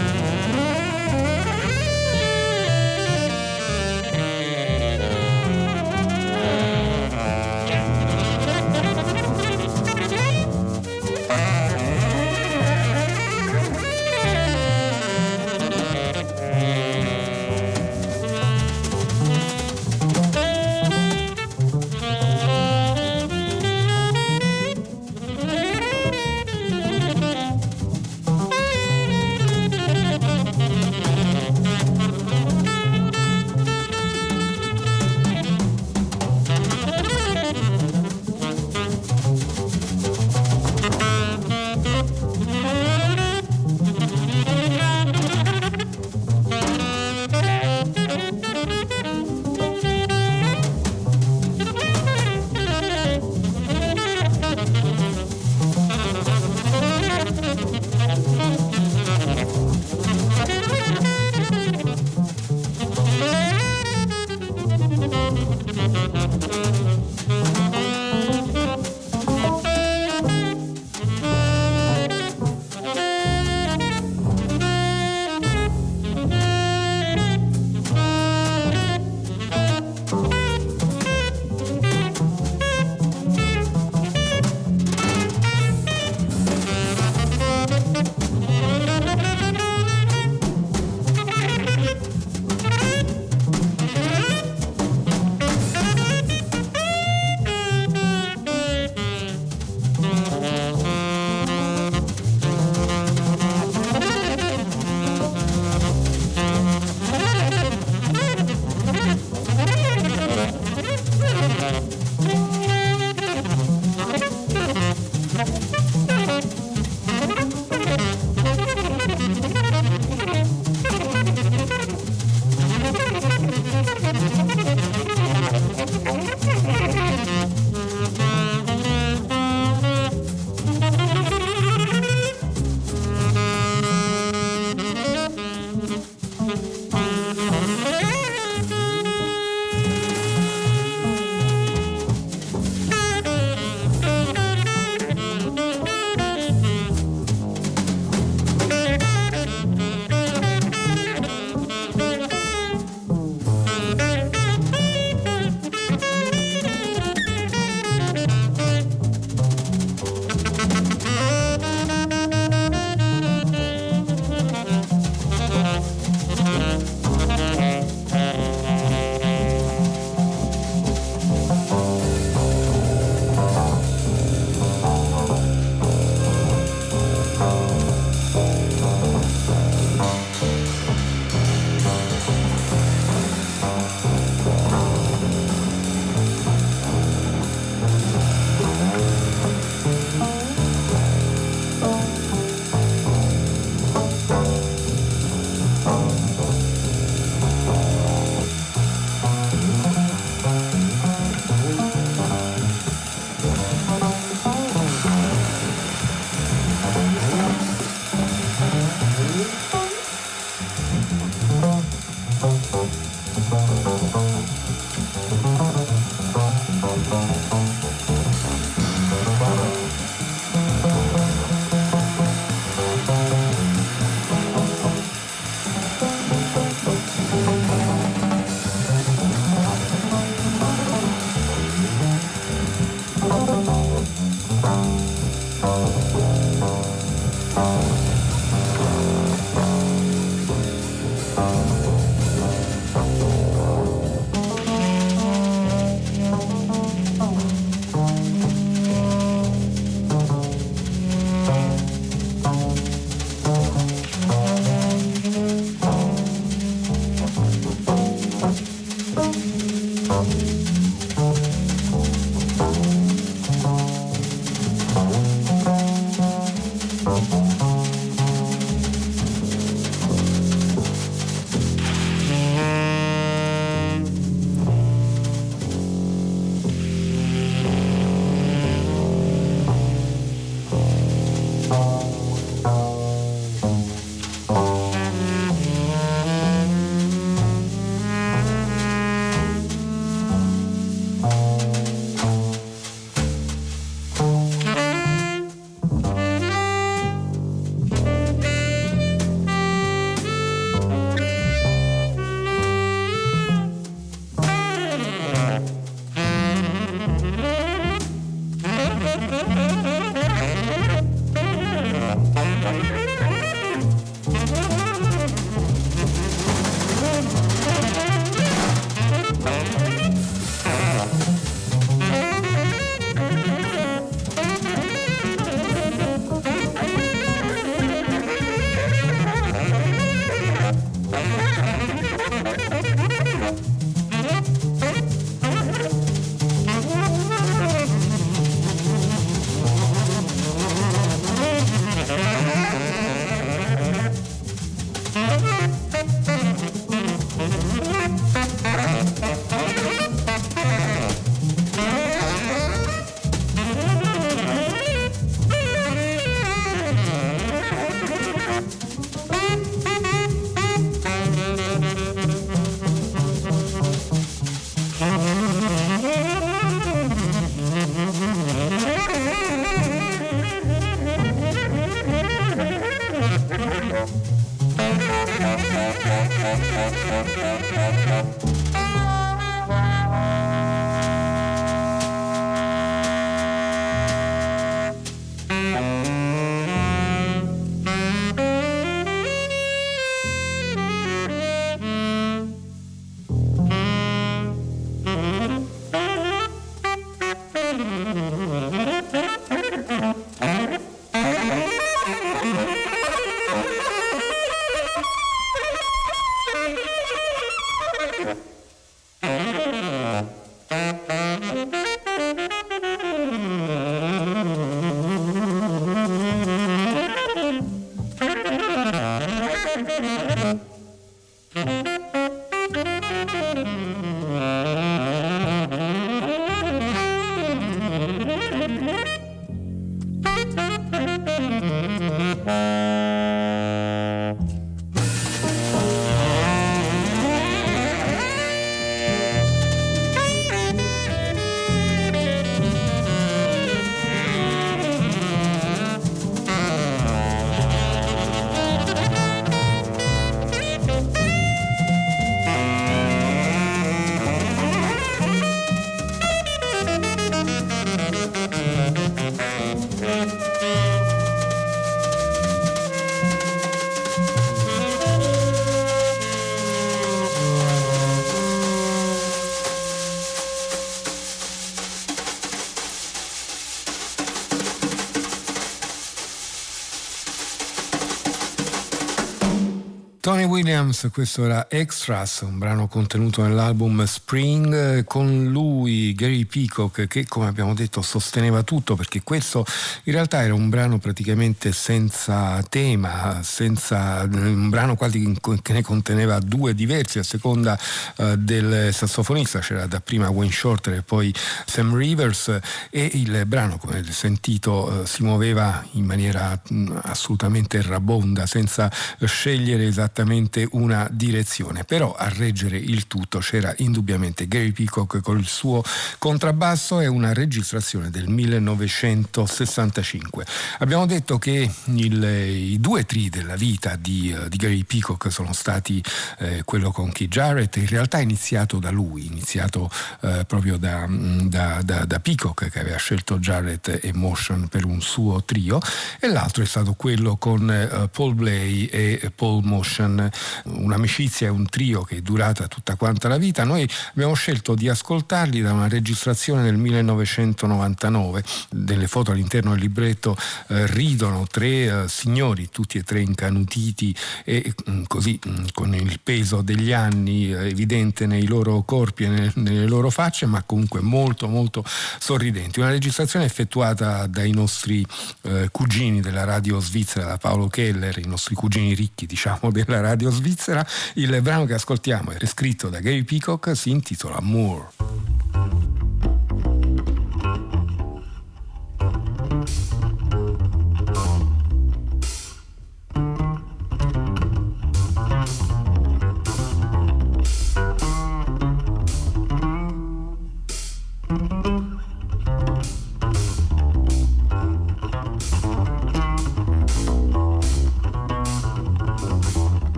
Williams, 480.55 481.09
questo 481.11 481.43
era 481.43 481.69
Extras, 481.69 482.39
un 482.47 482.57
brano 482.57 482.87
contenuto 482.87 483.41
nell'album 483.41 484.05
Spring, 484.05 485.03
con 485.03 485.47
lui 485.47 486.15
Gary 486.15 486.45
Peacock 486.45 487.07
che 487.07 487.25
come 487.27 487.47
abbiamo 487.47 487.73
detto 487.73 488.01
sosteneva 488.01 488.63
tutto 488.63 488.95
perché 488.95 489.21
questo 489.21 489.65
in 490.03 490.13
realtà 490.13 490.43
era 490.43 490.53
un 490.53 490.69
brano 490.69 490.97
praticamente 490.97 491.73
senza 491.73 492.63
tema, 492.69 493.41
senza, 493.43 494.25
un 494.31 494.69
brano 494.69 494.95
quasi 494.95 495.37
che 495.61 495.73
ne 495.73 495.81
conteneva 495.81 496.39
due 496.39 496.73
diversi. 496.73 497.19
A 497.19 497.23
seconda 497.23 497.77
uh, 498.15 498.35
del 498.37 498.93
sassofonista, 498.93 499.59
c'era 499.59 499.85
dapprima 499.87 500.29
Wayne 500.29 500.53
Shorter 500.53 500.93
e 500.93 501.01
poi 501.01 501.35
Sam 501.65 501.93
Rivers 501.97 502.59
e 502.89 503.09
il 503.15 503.43
brano 503.45 503.77
come 503.77 503.95
avete 503.95 504.13
sentito 504.13 504.71
uh, 504.71 505.05
si 505.05 505.21
muoveva 505.21 505.85
in 505.91 506.05
maniera 506.05 506.57
mh, 506.65 506.99
assolutamente 507.01 507.79
errabonda 507.79 508.45
senza 508.45 508.89
scegliere 509.25 509.85
esattamente 509.85 510.43
esattamente 510.45 510.67
una 510.71 511.07
direzione, 511.11 511.83
però 511.83 512.13
a 512.13 512.29
reggere 512.29 512.77
il 512.77 513.07
tutto 513.07 513.39
c'era 513.39 513.73
indubbiamente 513.77 514.47
Gary 514.47 514.71
Peacock 514.71 515.19
con 515.21 515.39
il 515.39 515.47
suo 515.47 515.83
contrabbasso 516.19 516.99
e 516.99 517.07
una 517.07 517.33
registrazione 517.33 518.11
del 518.11 518.29
1965. 518.29 520.45
Abbiamo 520.79 521.05
detto 521.05 521.37
che 521.37 521.69
il, 521.85 522.23
i 522.23 522.77
due 522.79 523.05
tri 523.05 523.29
della 523.29 523.55
vita 523.55 523.95
di, 523.95 524.35
uh, 524.37 524.47
di 524.47 524.57
Gary 524.57 524.83
Peacock 524.83 525.31
sono 525.31 525.53
stati 525.53 526.03
eh, 526.39 526.63
quello 526.63 526.91
con 526.91 527.11
Keith 527.11 527.31
Jarrett, 527.31 527.75
in 527.77 527.87
realtà 527.87 528.19
iniziato 528.19 528.79
da 528.79 528.91
lui, 528.91 529.25
iniziato 529.25 529.89
eh, 530.21 530.43
proprio 530.47 530.77
da, 530.77 531.07
mm, 531.07 531.47
da, 531.47 531.81
da, 531.83 532.05
da, 532.05 532.19
Peacock 532.19 532.69
che 532.69 532.79
aveva 532.79 532.97
scelto 532.97 533.39
Jarrett 533.39 533.99
e 534.01 534.13
Motion 534.13 534.67
per 534.67 534.85
un 534.85 535.01
suo 535.01 535.43
trio 535.43 535.79
e 536.19 536.27
l'altro 536.27 536.61
è 536.63 536.65
stato 536.65 536.93
quello 536.93 537.37
con 537.37 537.69
eh, 537.69 538.09
Paul 538.11 538.33
Blay 538.35 538.85
e 538.85 539.31
Paul 539.35 539.63
Motion 539.63 540.29
un'amicizia 540.65 541.47
e 541.47 541.49
un 541.49 541.65
trio 541.67 542.03
che 542.03 542.17
è 542.17 542.21
durata 542.21 542.67
tutta 542.67 542.95
quanta 542.95 543.27
la 543.27 543.37
vita. 543.37 543.63
Noi 543.63 543.87
abbiamo 544.11 544.33
scelto 544.33 544.75
di 544.75 544.89
ascoltarli 544.89 545.61
da 545.61 545.73
una 545.73 545.87
registrazione 545.87 546.63
del 546.63 546.77
1999. 546.77 548.43
Delle 548.69 549.07
foto 549.07 549.31
all'interno 549.31 549.71
del 549.71 549.79
libretto 549.81 550.37
eh, 550.67 550.87
ridono 550.87 551.47
tre 551.49 552.03
eh, 552.03 552.07
signori, 552.07 552.69
tutti 552.69 552.97
e 552.97 553.03
tre 553.03 553.21
incanutiti 553.21 554.15
e 554.43 554.73
mm, 554.89 555.03
così 555.07 555.39
mm, 555.47 555.65
con 555.73 555.93
il 555.93 556.19
peso 556.21 556.61
degli 556.61 556.91
anni 556.91 557.51
eh, 557.51 557.67
evidente 557.67 558.25
nei 558.25 558.45
loro 558.45 558.83
corpi 558.83 559.23
e 559.25 559.27
nel, 559.27 559.51
nelle 559.55 559.87
loro 559.87 560.09
facce, 560.09 560.45
ma 560.45 560.63
comunque 560.63 561.01
molto 561.01 561.47
molto 561.47 561.83
sorridenti. 562.19 562.79
Una 562.79 562.89
registrazione 562.89 563.45
effettuata 563.45 564.27
dai 564.27 564.51
nostri 564.51 565.05
eh, 565.43 565.69
cugini 565.71 566.21
della 566.21 566.43
radio 566.43 566.79
svizzera, 566.79 567.25
da 567.25 567.37
Paolo 567.37 567.67
Keller, 567.67 568.17
i 568.17 568.27
nostri 568.27 568.55
cugini 568.55 568.93
ricchi 568.93 569.25
diciamo 569.25 569.71
della 569.71 569.95
la 569.95 570.01
radio 570.25 570.31
svizzera. 570.31 570.85
Il 571.13 571.41
brano 571.41 571.65
che 571.65 571.73
ascoltiamo 571.73 572.31
è 572.31 572.45
scritto 572.45 572.89
da 572.89 572.99
Gary 572.99 573.23
Peacock, 573.23 573.75
si 573.75 573.89
intitola 573.89 574.39
Moore. 574.41 576.34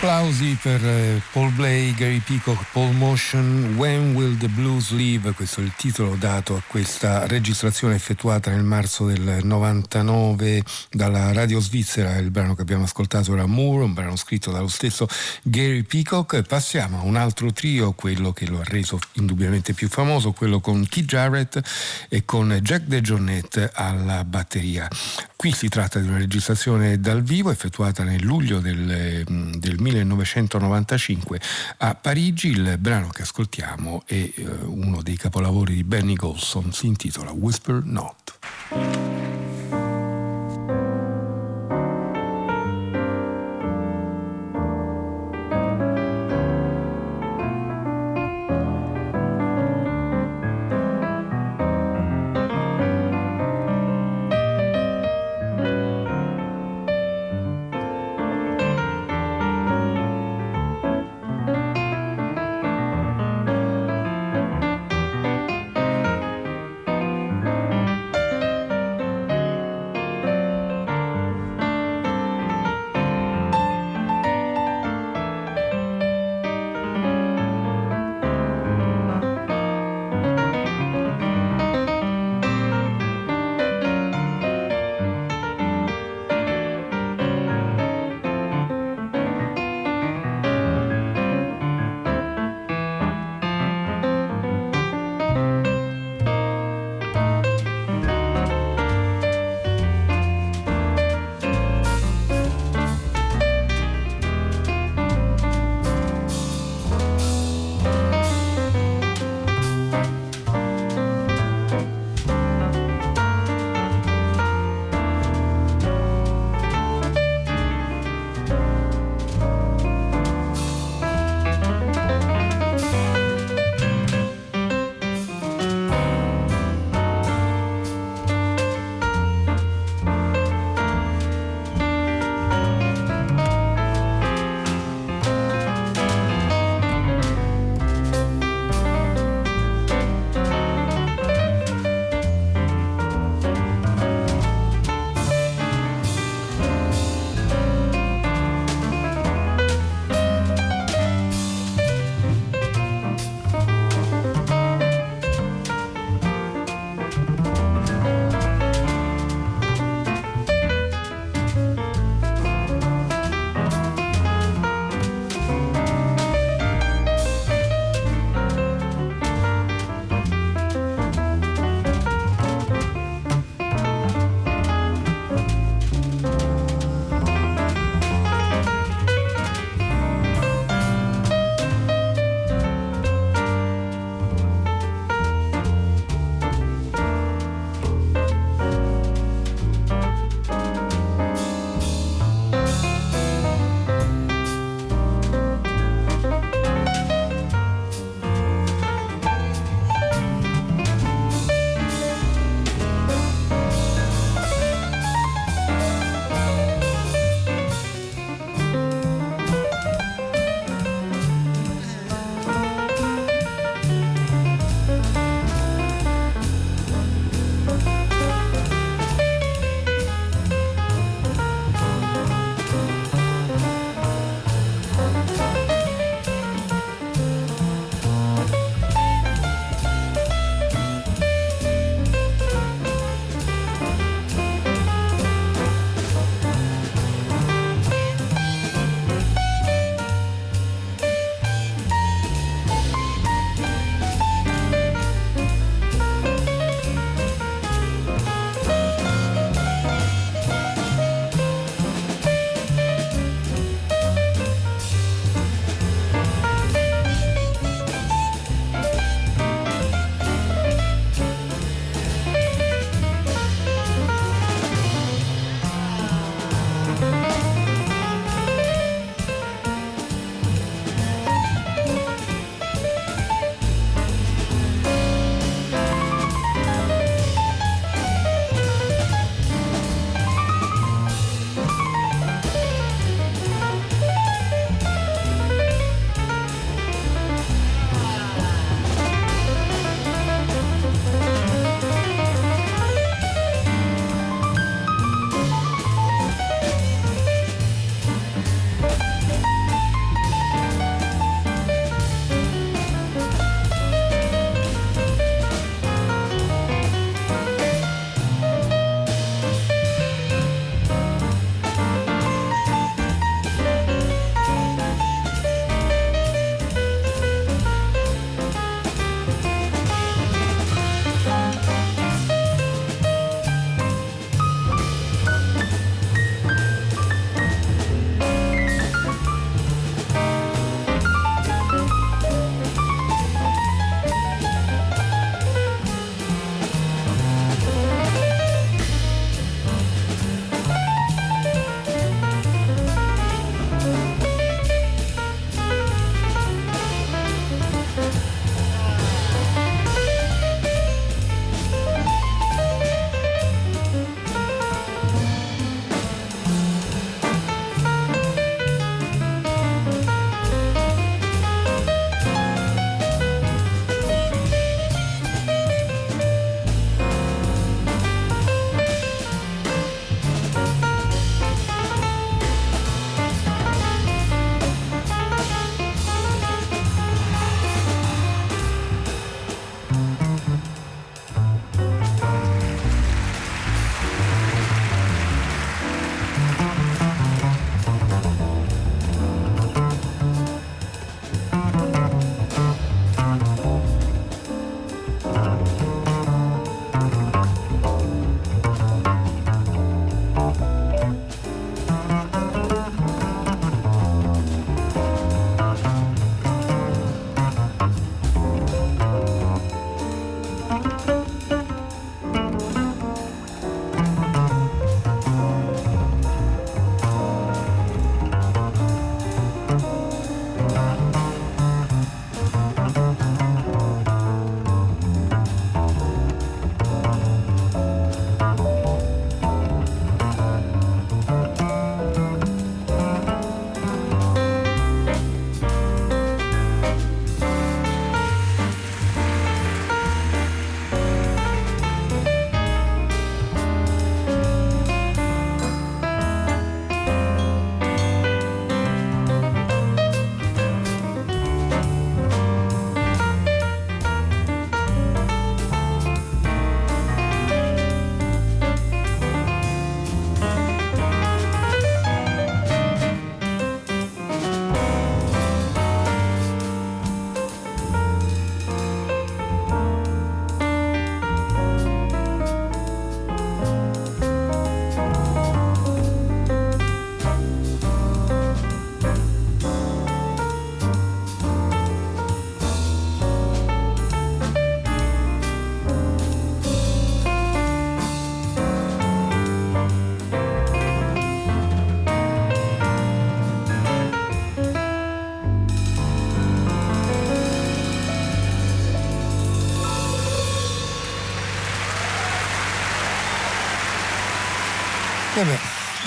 Applausi 0.00 0.56
per 0.62 0.84
eh, 0.84 1.20
Paul 1.32 1.50
Blay, 1.50 1.92
Gary 1.92 2.20
Peacock, 2.20 2.70
Paul 2.70 2.94
Motion, 2.94 3.74
When 3.76 4.14
Will 4.14 4.36
the 4.38 4.46
Blues 4.46 4.92
Leave? 4.92 5.32
Questo 5.32 5.60
è 5.60 5.64
il 5.64 5.72
titolo 5.76 6.14
dato 6.14 6.54
a 6.54 6.62
questa 6.64 7.26
registrazione 7.26 7.96
effettuata 7.96 8.52
nel 8.52 8.62
marzo 8.62 9.06
del 9.06 9.40
99 9.42 10.62
dalla 10.92 11.32
radio 11.32 11.58
svizzera. 11.58 12.16
Il 12.18 12.30
brano 12.30 12.54
che 12.54 12.62
abbiamo 12.62 12.84
ascoltato 12.84 13.32
era 13.32 13.46
Moore, 13.46 13.84
un 13.84 13.92
brano 13.92 14.14
scritto 14.14 14.52
dallo 14.52 14.68
stesso 14.68 15.08
Gary 15.42 15.82
Peacock. 15.82 16.42
Passiamo 16.42 17.00
a 17.00 17.02
un 17.02 17.16
altro 17.16 17.52
trio, 17.52 17.90
quello 17.90 18.32
che 18.32 18.46
lo 18.46 18.60
ha 18.60 18.64
reso 18.64 19.00
indubbiamente 19.14 19.72
più 19.72 19.88
famoso, 19.88 20.30
quello 20.30 20.60
con 20.60 20.86
Keith 20.88 21.06
Jarrett 21.06 21.60
e 22.08 22.24
con 22.24 22.56
Jack 22.62 22.84
DeJohnette 22.84 23.72
alla 23.74 24.22
batteria. 24.22 24.88
Qui 25.34 25.52
si 25.52 25.68
tratta 25.68 25.98
di 25.98 26.08
una 26.08 26.18
registrazione 26.18 27.00
dal 27.00 27.22
vivo 27.22 27.50
effettuata 27.50 28.02
nel 28.02 28.22
luglio 28.24 28.58
del, 28.58 29.24
del 29.24 29.76
1995 29.88 31.40
a 31.78 31.94
Parigi. 31.94 32.48
Il 32.48 32.76
brano 32.78 33.08
che 33.08 33.22
ascoltiamo 33.22 34.02
è 34.06 34.32
uh, 34.36 34.72
uno 34.72 35.02
dei 35.02 35.16
capolavori 35.16 35.74
di 35.74 35.84
Benny 35.84 36.14
Golson, 36.14 36.72
si 36.72 36.86
intitola 36.86 37.30
Whisper 37.30 37.82
Not. 37.84 39.37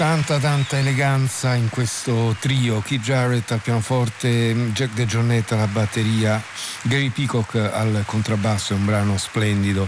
Tanta 0.02 0.39
tanta 0.39 0.80
eleganza 0.80 1.54
in 1.54 1.70
questo 1.70 2.36
trio. 2.39 2.82
Keith 2.82 3.04
Jarrett 3.04 3.52
al 3.52 3.60
pianoforte 3.60 4.52
Jack 4.74 4.95
De 4.95 5.06
alla 5.54 5.68
batteria 5.68 6.41
Gary 6.82 7.10
Peacock 7.10 7.54
al 7.54 8.02
contrabbasso 8.08 8.74
è 8.74 8.78
un 8.78 8.86
brano 8.86 9.20
splendido 9.20 9.88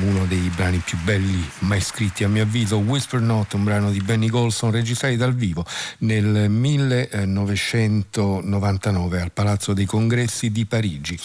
uno 0.00 0.24
dei 0.24 0.50
brani 0.52 0.78
più 0.78 0.98
belli 1.04 1.48
mai 1.60 1.80
scritti 1.80 2.24
a 2.24 2.28
mio 2.28 2.42
avviso. 2.42 2.78
Whisper 2.78 3.20
Not 3.20 3.52
un 3.52 3.62
brano 3.62 3.92
di 3.92 4.00
Benny 4.00 4.26
Golson 4.26 4.72
registrati 4.72 5.16
dal 5.16 5.32
vivo 5.32 5.64
nel 5.98 6.50
1999 6.50 9.20
al 9.20 9.30
Palazzo 9.30 9.74
dei 9.74 9.86
Congressi 9.86 10.50
di 10.50 10.66
Parigi. 10.66 11.16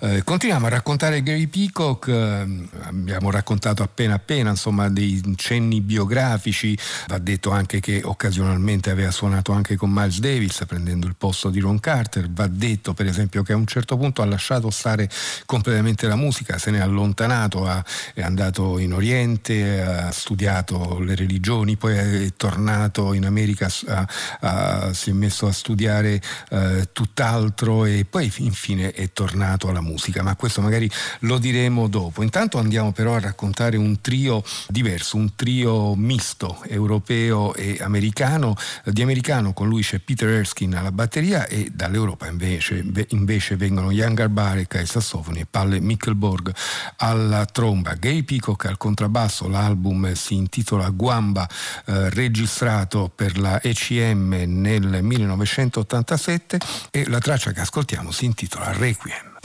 Eh, 0.00 0.22
continuiamo 0.22 0.66
a 0.66 0.68
raccontare 0.68 1.24
Gary 1.24 1.48
Peacock, 1.48 2.06
eh, 2.06 2.46
abbiamo 2.88 3.30
raccontato 3.30 3.82
appena 3.82 4.14
appena 4.14 4.50
insomma, 4.50 4.88
dei 4.88 5.20
cenni 5.36 5.80
biografici, 5.80 6.76
va 7.08 7.18
detto 7.18 7.50
anche 7.50 7.80
che 7.80 8.00
occasionalmente 8.02 8.90
aveva 8.90 9.10
suonato 9.10 9.52
anche 9.52 9.76
con 9.76 9.90
Miles 9.90 10.18
Davis 10.18 10.64
prendendo 10.66 11.06
il 11.06 11.14
posto 11.16 11.50
di 11.50 11.60
Ron 11.60 11.80
Carter, 11.80 12.30
va 12.30 12.46
detto 12.46 12.94
per 12.94 13.06
esempio 13.06 13.42
che 13.42 13.52
a 13.52 13.56
un 13.56 13.66
certo 13.66 13.96
punto 13.96 14.22
ha 14.22 14.26
lasciato 14.26 14.70
stare 14.70 15.08
completamente 15.46 16.06
la 16.06 16.16
musica, 16.16 16.58
se 16.58 16.70
ne 16.70 16.78
è 16.78 16.80
allontanato, 16.80 17.66
ha, 17.66 17.84
è 18.14 18.22
andato 18.22 18.78
in 18.78 18.92
Oriente, 18.92 19.82
ha 19.82 20.10
studiato 20.10 20.98
le 21.00 21.14
religioni, 21.14 21.76
poi 21.76 21.96
è 21.96 22.32
tornato 22.36 23.12
in 23.12 23.26
America, 23.26 23.70
ha, 23.86 24.08
ha, 24.40 24.92
si 24.94 25.10
è 25.10 25.12
messo 25.12 25.46
a 25.46 25.52
studiare 25.52 26.20
eh, 26.50 26.88
tutt'altro 26.92 27.84
e 27.84 28.06
poi 28.08 28.32
infine 28.38 28.92
è 28.92 29.12
tornato 29.12 29.68
alla 29.68 29.80
musica 29.80 29.96
musica, 29.98 30.22
ma 30.22 30.36
questo 30.36 30.60
magari 30.60 30.90
lo 31.20 31.38
diremo 31.38 31.88
dopo. 31.88 32.22
Intanto 32.22 32.58
andiamo 32.58 32.77
però 32.92 33.14
a 33.14 33.20
raccontare 33.20 33.76
un 33.76 34.00
trio 34.00 34.42
diverso, 34.68 35.16
un 35.16 35.34
trio 35.34 35.94
misto 35.94 36.62
europeo 36.66 37.54
e 37.54 37.78
americano. 37.80 38.54
Di 38.84 39.02
americano 39.02 39.52
con 39.52 39.68
lui 39.68 39.82
c'è 39.82 39.98
Peter 39.98 40.28
Erskine 40.28 40.78
alla 40.78 40.92
batteria 40.92 41.46
e 41.46 41.70
dall'Europa 41.72 42.26
invece, 42.28 42.84
invece 43.08 43.56
vengono 43.56 43.90
Jan 43.90 44.14
Garbarek 44.14 44.76
ai 44.76 44.86
sassofoni 44.86 45.40
e 45.40 45.46
Palle 45.46 45.80
Mickelborg 45.80 46.54
alla 46.96 47.44
tromba. 47.46 47.94
Gay 47.94 48.22
Peacock 48.22 48.66
al 48.66 48.76
contrabbasso, 48.76 49.48
l'album 49.48 50.12
si 50.12 50.34
intitola 50.34 50.88
Guamba, 50.90 51.48
eh, 51.86 52.10
registrato 52.10 53.10
per 53.14 53.38
la 53.38 53.60
ECM 53.60 54.44
nel 54.46 55.02
1987 55.02 56.58
e 56.90 57.08
la 57.08 57.18
traccia 57.18 57.52
che 57.52 57.60
ascoltiamo 57.60 58.10
si 58.10 58.24
intitola 58.24 58.72
Requiem. 58.72 59.37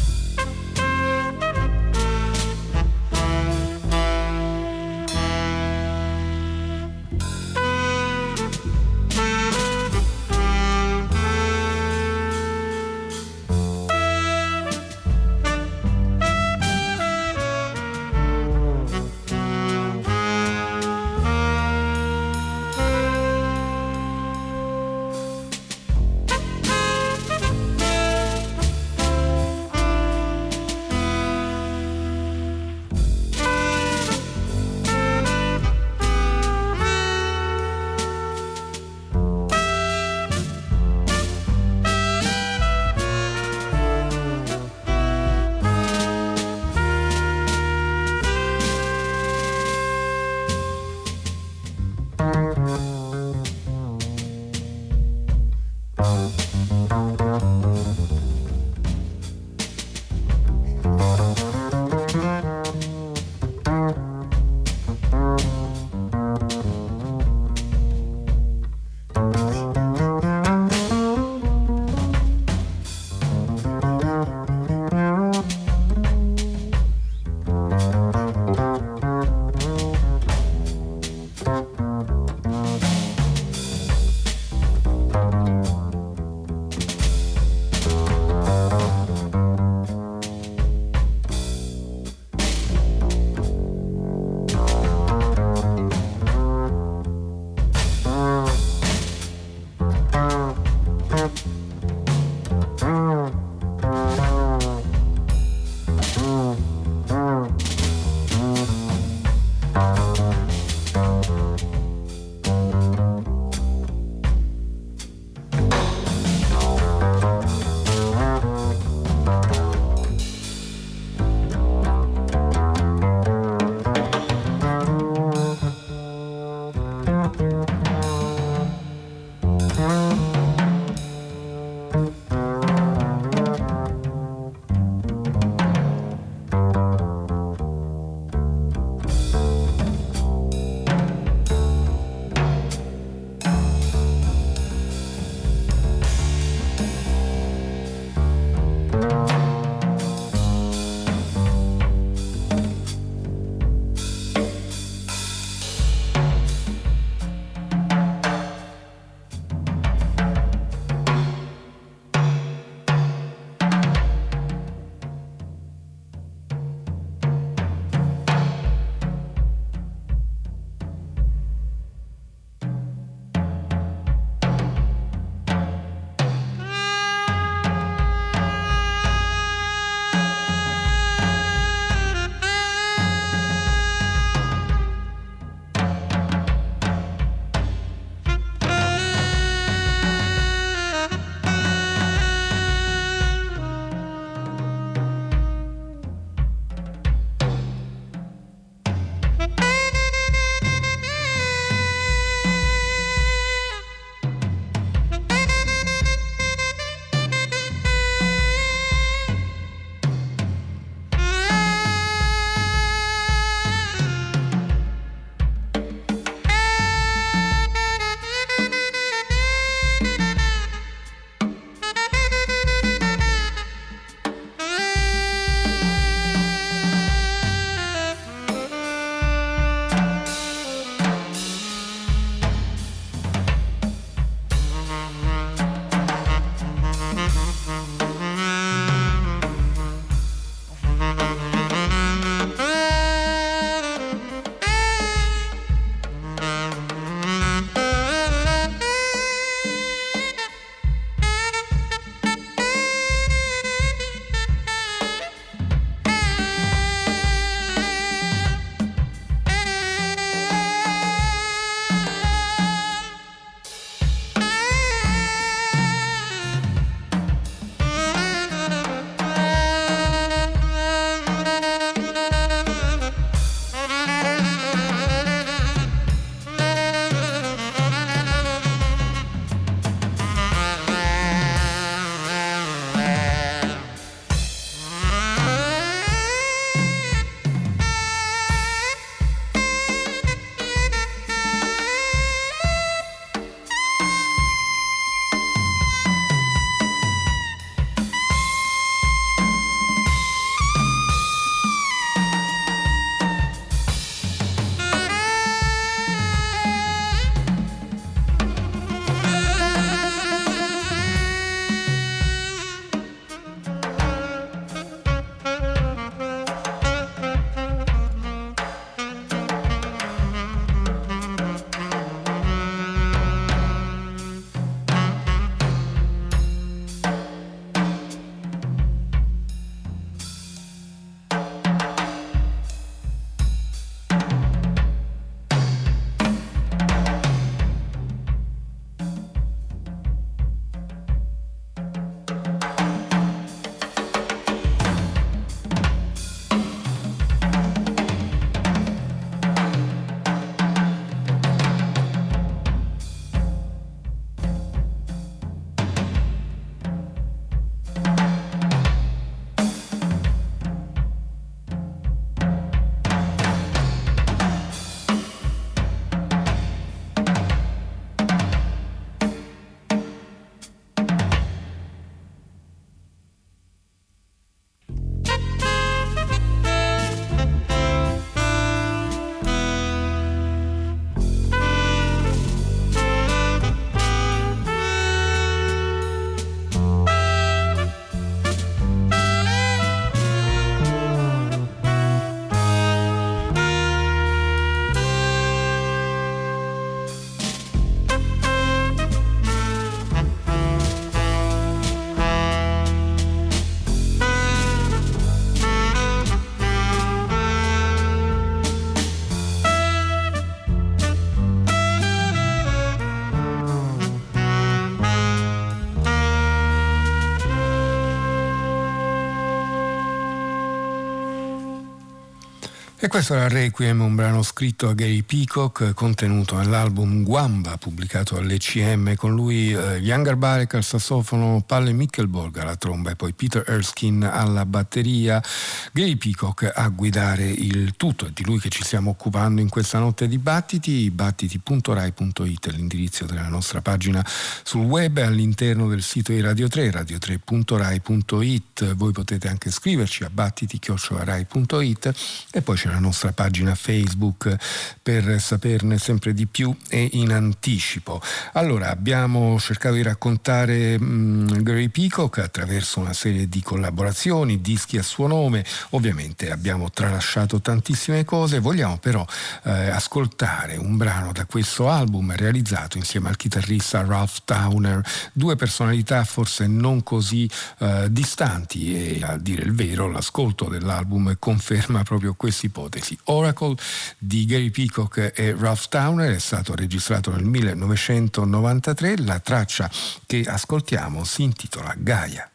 E 423.04 423.10
questo 423.10 423.34
era 423.34 423.50
Requiem, 423.50 424.00
un 424.00 424.16
brano 424.16 424.42
scritto 424.44 424.88
a 424.88 424.94
Gary 424.94 425.24
Peacock, 425.24 425.94
contenuto 425.94 426.56
nell'album 426.56 427.24
Guamba, 427.24 427.76
pubblicato 427.76 428.38
all'ECM, 428.38 429.16
con 429.16 429.36
lui 429.36 429.74
eh, 429.74 429.98
Younger 429.98 430.38
Barek 430.38 430.76
al 430.76 430.86
sassofono, 430.86 431.62
Palle 431.68 431.92
Mickelborg 431.92 432.60
alla 432.60 432.78
tromba 432.78 433.12
e 433.12 433.18
poi 433.18 433.34
Peter 433.34 433.62
Erskine 433.68 434.32
alla 434.32 434.66
batteria, 434.66 435.44
Gary 435.92 436.16
Peacock 436.16 436.72
a 436.74 436.88
guidare 436.88 437.44
il 437.44 437.98
tutto. 437.98 438.26
È 438.26 438.30
di 438.34 438.46
lui 438.46 438.58
che 438.58 438.70
ci 438.70 438.84
stiamo 438.84 439.10
occupando 439.10 439.60
in 439.60 439.68
questa 439.68 440.00
notte 440.00 440.30
di 440.30 440.38
battiti, 440.38 441.12
battiti.rai.it, 441.12 442.68
l'indirizzo 442.68 443.26
della 443.26 443.50
nostra 443.50 443.82
pagina 443.82 444.26
sul 444.64 444.86
web 444.86 445.18
all'interno 445.18 445.90
del 445.90 446.04
sito 446.04 446.32
di 446.32 446.40
Radio 446.40 446.70
3, 446.70 446.90
radio3.rai.it. 446.90 448.94
Voi 448.94 449.12
potete 449.12 449.50
anche 449.50 449.72
scriverci 449.72 450.24
a 450.24 450.30
battiti.rai.it 450.30 452.14
e 452.50 452.62
poi 452.62 452.78
c'è 452.78 452.92
la 452.94 453.00
nostra 453.00 453.32
pagina 453.32 453.74
Facebook 453.76 454.56
per 455.02 455.42
saperne 455.42 455.98
sempre 455.98 456.34
di 456.34 456.46
più 456.46 456.76
e 456.90 457.10
in 457.14 457.32
anticipo. 457.32 458.22
Allora, 458.54 458.90
abbiamo 458.92 459.60
cercato 459.60 459.96
di 459.96 460.04
raccontare 460.04 460.96
um, 460.96 461.64
Gary 461.64 461.90
Peacock 461.90 462.38
attraverso 462.38 463.00
una 463.00 463.14
serie 463.14 463.50
di 463.50 463.62
collaborazioni, 463.62 464.62
dischi 464.62 464.98
a 464.98 465.04
suo 465.04 465.28
nome, 465.28 465.66
ovviamente 465.92 466.52
abbiamo 466.52 466.92
tralasciato 466.92 467.60
tantissime 467.62 468.24
cose, 468.24 468.60
vogliamo 468.60 468.98
però 468.98 469.26
eh, 469.64 469.72
ascoltare 469.90 470.76
un 470.76 470.96
brano 470.98 471.32
da 471.32 471.46
questo 471.46 471.90
album 471.90 472.36
realizzato 472.36 472.98
insieme 472.98 473.30
al 473.30 473.38
chitarrista 473.38 474.06
Ralph 474.06 474.42
Towner, 474.46 475.02
due 475.34 475.56
personalità 475.56 476.24
forse 476.24 476.68
non 476.68 477.02
così 477.02 477.50
eh, 477.80 478.08
distanti 478.10 479.18
e 479.18 479.24
a 479.24 479.38
dire 479.38 479.64
il 479.64 479.74
vero 479.74 480.10
l'ascolto 480.10 480.66
dell'album 480.66 481.36
conferma 481.40 482.04
proprio 482.04 482.34
questi 482.36 482.70
punti 482.70 482.82
ipotesi. 482.84 483.18
Oracle 483.26 483.76
di 484.18 484.46
Gary 484.46 484.70
Peacock 484.70 485.34
e 485.36 485.56
Ralph 485.58 485.88
Towner 485.88 486.36
è 486.36 486.40
stato 486.40 486.76
registrato 486.76 487.32
nel 487.32 487.44
1993, 487.44 489.18
la 489.20 489.40
traccia 489.40 489.90
che 490.26 490.44
ascoltiamo 490.46 491.24
si 491.24 491.44
intitola 491.44 491.94
Gaia. 491.98 492.52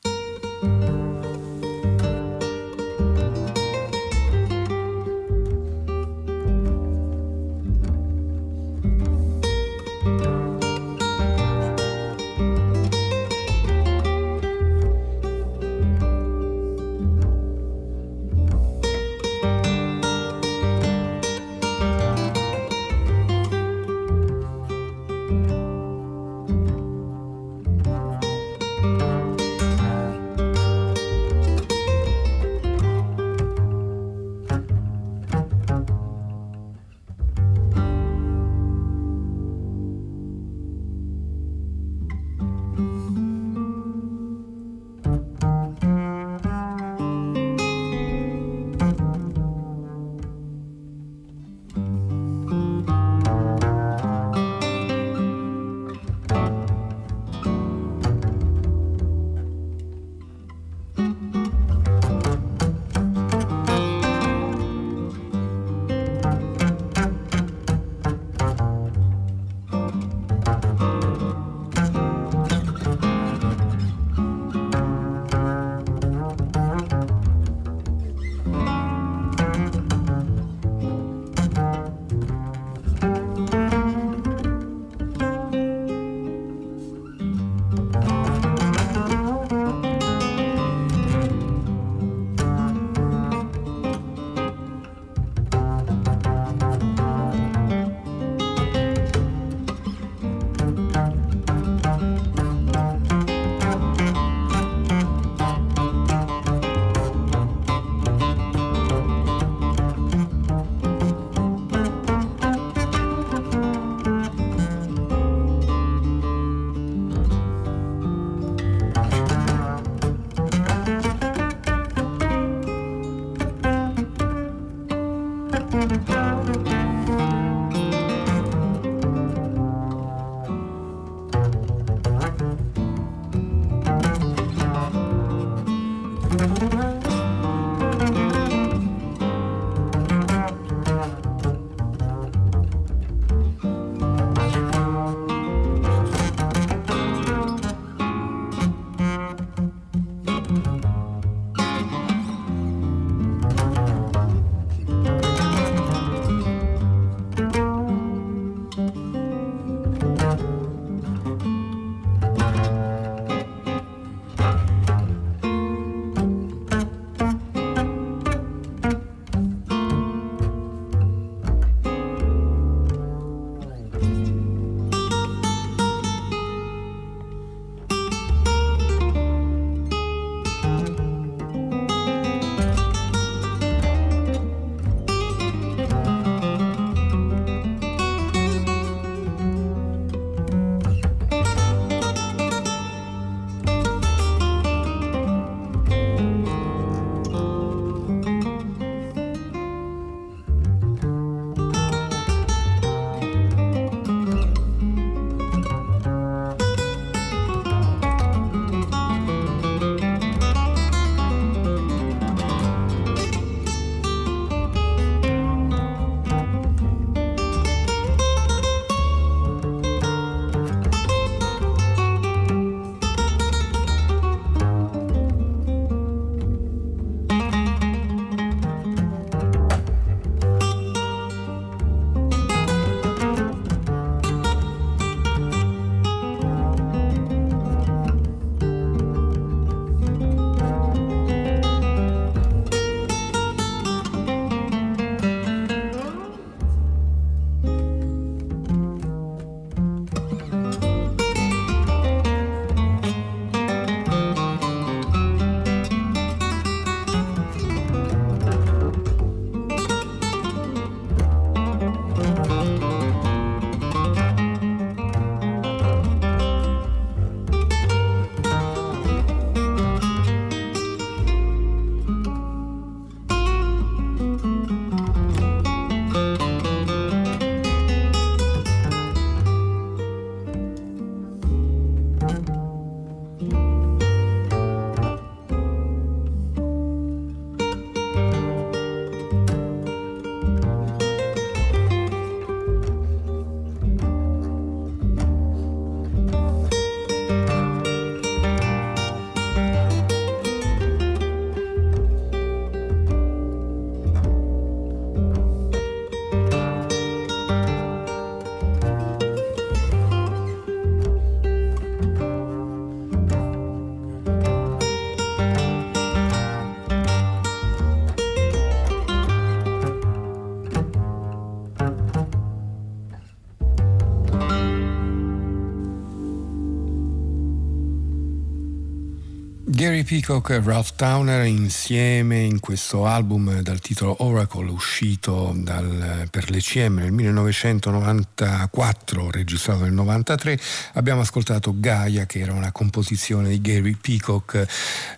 Gary 329.98 330.20
Peacock 330.20 330.50
e 330.50 330.60
Ralph 330.62 330.92
Towner 330.94 331.44
insieme 331.46 332.38
in 332.38 332.60
questo 332.60 333.06
album 333.06 333.62
dal 333.62 333.80
titolo 333.80 334.14
Oracle 334.20 334.70
uscito 334.70 335.52
dal, 335.56 336.28
per 336.30 336.48
l'ECM 336.50 336.98
nel 336.98 337.10
1994, 337.10 339.30
registrato 339.30 339.80
nel 339.80 339.90
1993, 339.90 340.60
abbiamo 340.94 341.22
ascoltato 341.22 341.74
Gaia 341.80 342.26
che 342.26 342.38
era 342.38 342.52
una 342.52 342.70
composizione 342.70 343.48
di 343.48 343.60
Gary 343.60 343.96
Peacock. 344.00 344.64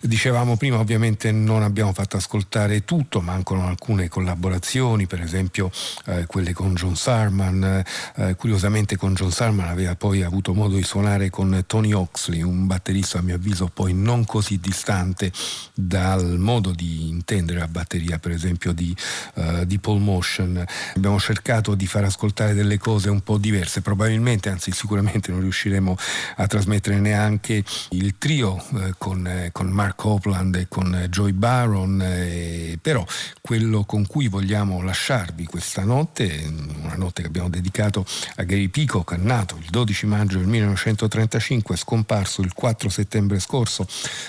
Dicevamo 0.01 0.57
prima 0.57 0.79
ovviamente 0.79 1.31
non 1.31 1.63
abbiamo 1.63 1.93
fatto 1.93 2.17
ascoltare 2.17 2.87
tutto, 2.87 3.21
mancano 3.21 3.67
alcune 3.67 4.09
collaborazioni, 4.09 5.07
per 5.07 5.21
esempio 5.21 5.71
eh, 6.07 6.25
quelle 6.27 6.55
con 6.55 6.73
John 6.75 6.97
Sarman. 6.97 7.85
Eh, 8.17 8.35
curiosamente 8.37 8.97
con 8.97 9.13
John 9.13 9.31
Sarman 9.31 9.69
aveva 9.69 9.95
poi 9.95 10.23
avuto 10.23 10.55
modo 10.55 10.77
di 10.77 10.85
suonare 10.85 11.29
con 11.29 11.65
Tony 11.67 11.93
Oxley, 11.93 12.41
un 12.41 12.67
batterista 12.67 13.19
a 13.19 13.23
mio 13.23 13.35
avviso 13.35 13.71
poi 13.73 13.93
non 13.93 14.25
così 14.25 14.59
distante 14.71 15.33
dal 15.75 16.39
modo 16.39 16.71
di 16.71 17.09
intendere 17.09 17.59
la 17.59 17.67
batteria, 17.67 18.21
per 18.21 18.31
esempio 18.31 18.73
di, 18.73 18.95
uh, 19.35 19.65
di 19.65 19.81
Paul 19.81 20.01
Motion. 20.01 20.65
Abbiamo 20.95 21.19
cercato 21.19 21.75
di 21.75 21.87
far 21.89 22.05
ascoltare 22.05 22.55
delle 22.55 22.79
cose 22.79 23.11
un 23.11 23.21
po' 23.23 23.37
diverse, 23.37 23.81
probabilmente, 23.81 24.49
anzi 24.49 24.71
sicuramente 24.71 25.33
non 25.33 25.41
riusciremo 25.41 25.97
a 26.37 26.47
trasmettere 26.47 27.01
neanche 27.01 27.65
il 27.91 28.15
trio 28.17 28.65
uh, 28.71 28.91
con, 28.97 29.25
uh, 29.27 29.51
con, 29.51 29.67
Mark 29.67 29.97
Copeland 29.97 30.55
e 30.55 30.69
con 30.69 31.07
Joy 31.11 31.33
Baron, 31.33 32.01
eh, 32.01 32.79
però 32.81 33.05
quello 33.41 33.85
con 33.85 34.07
cui 34.07 34.29
vogliamo 34.29 34.83
lasciarvi 34.83 35.47
questa 35.47 35.83
notte, 35.83 36.49
una 36.83 36.95
notte 36.95 37.23
che 37.23 37.29
abbiamo 37.29 37.49
dedicato 37.49 38.07
a 38.37 38.45
Gary 38.45 38.69
Peacock, 38.69 39.17
nato 39.17 39.57
il 39.61 39.69
12 39.69 40.07
maggio 40.07 40.39
del 40.39 40.47
1935, 40.47 41.77
scomparso 41.77 42.41
il 42.43 42.53
4 42.53 42.89
settembre 42.89 43.41
scorso 43.41 43.87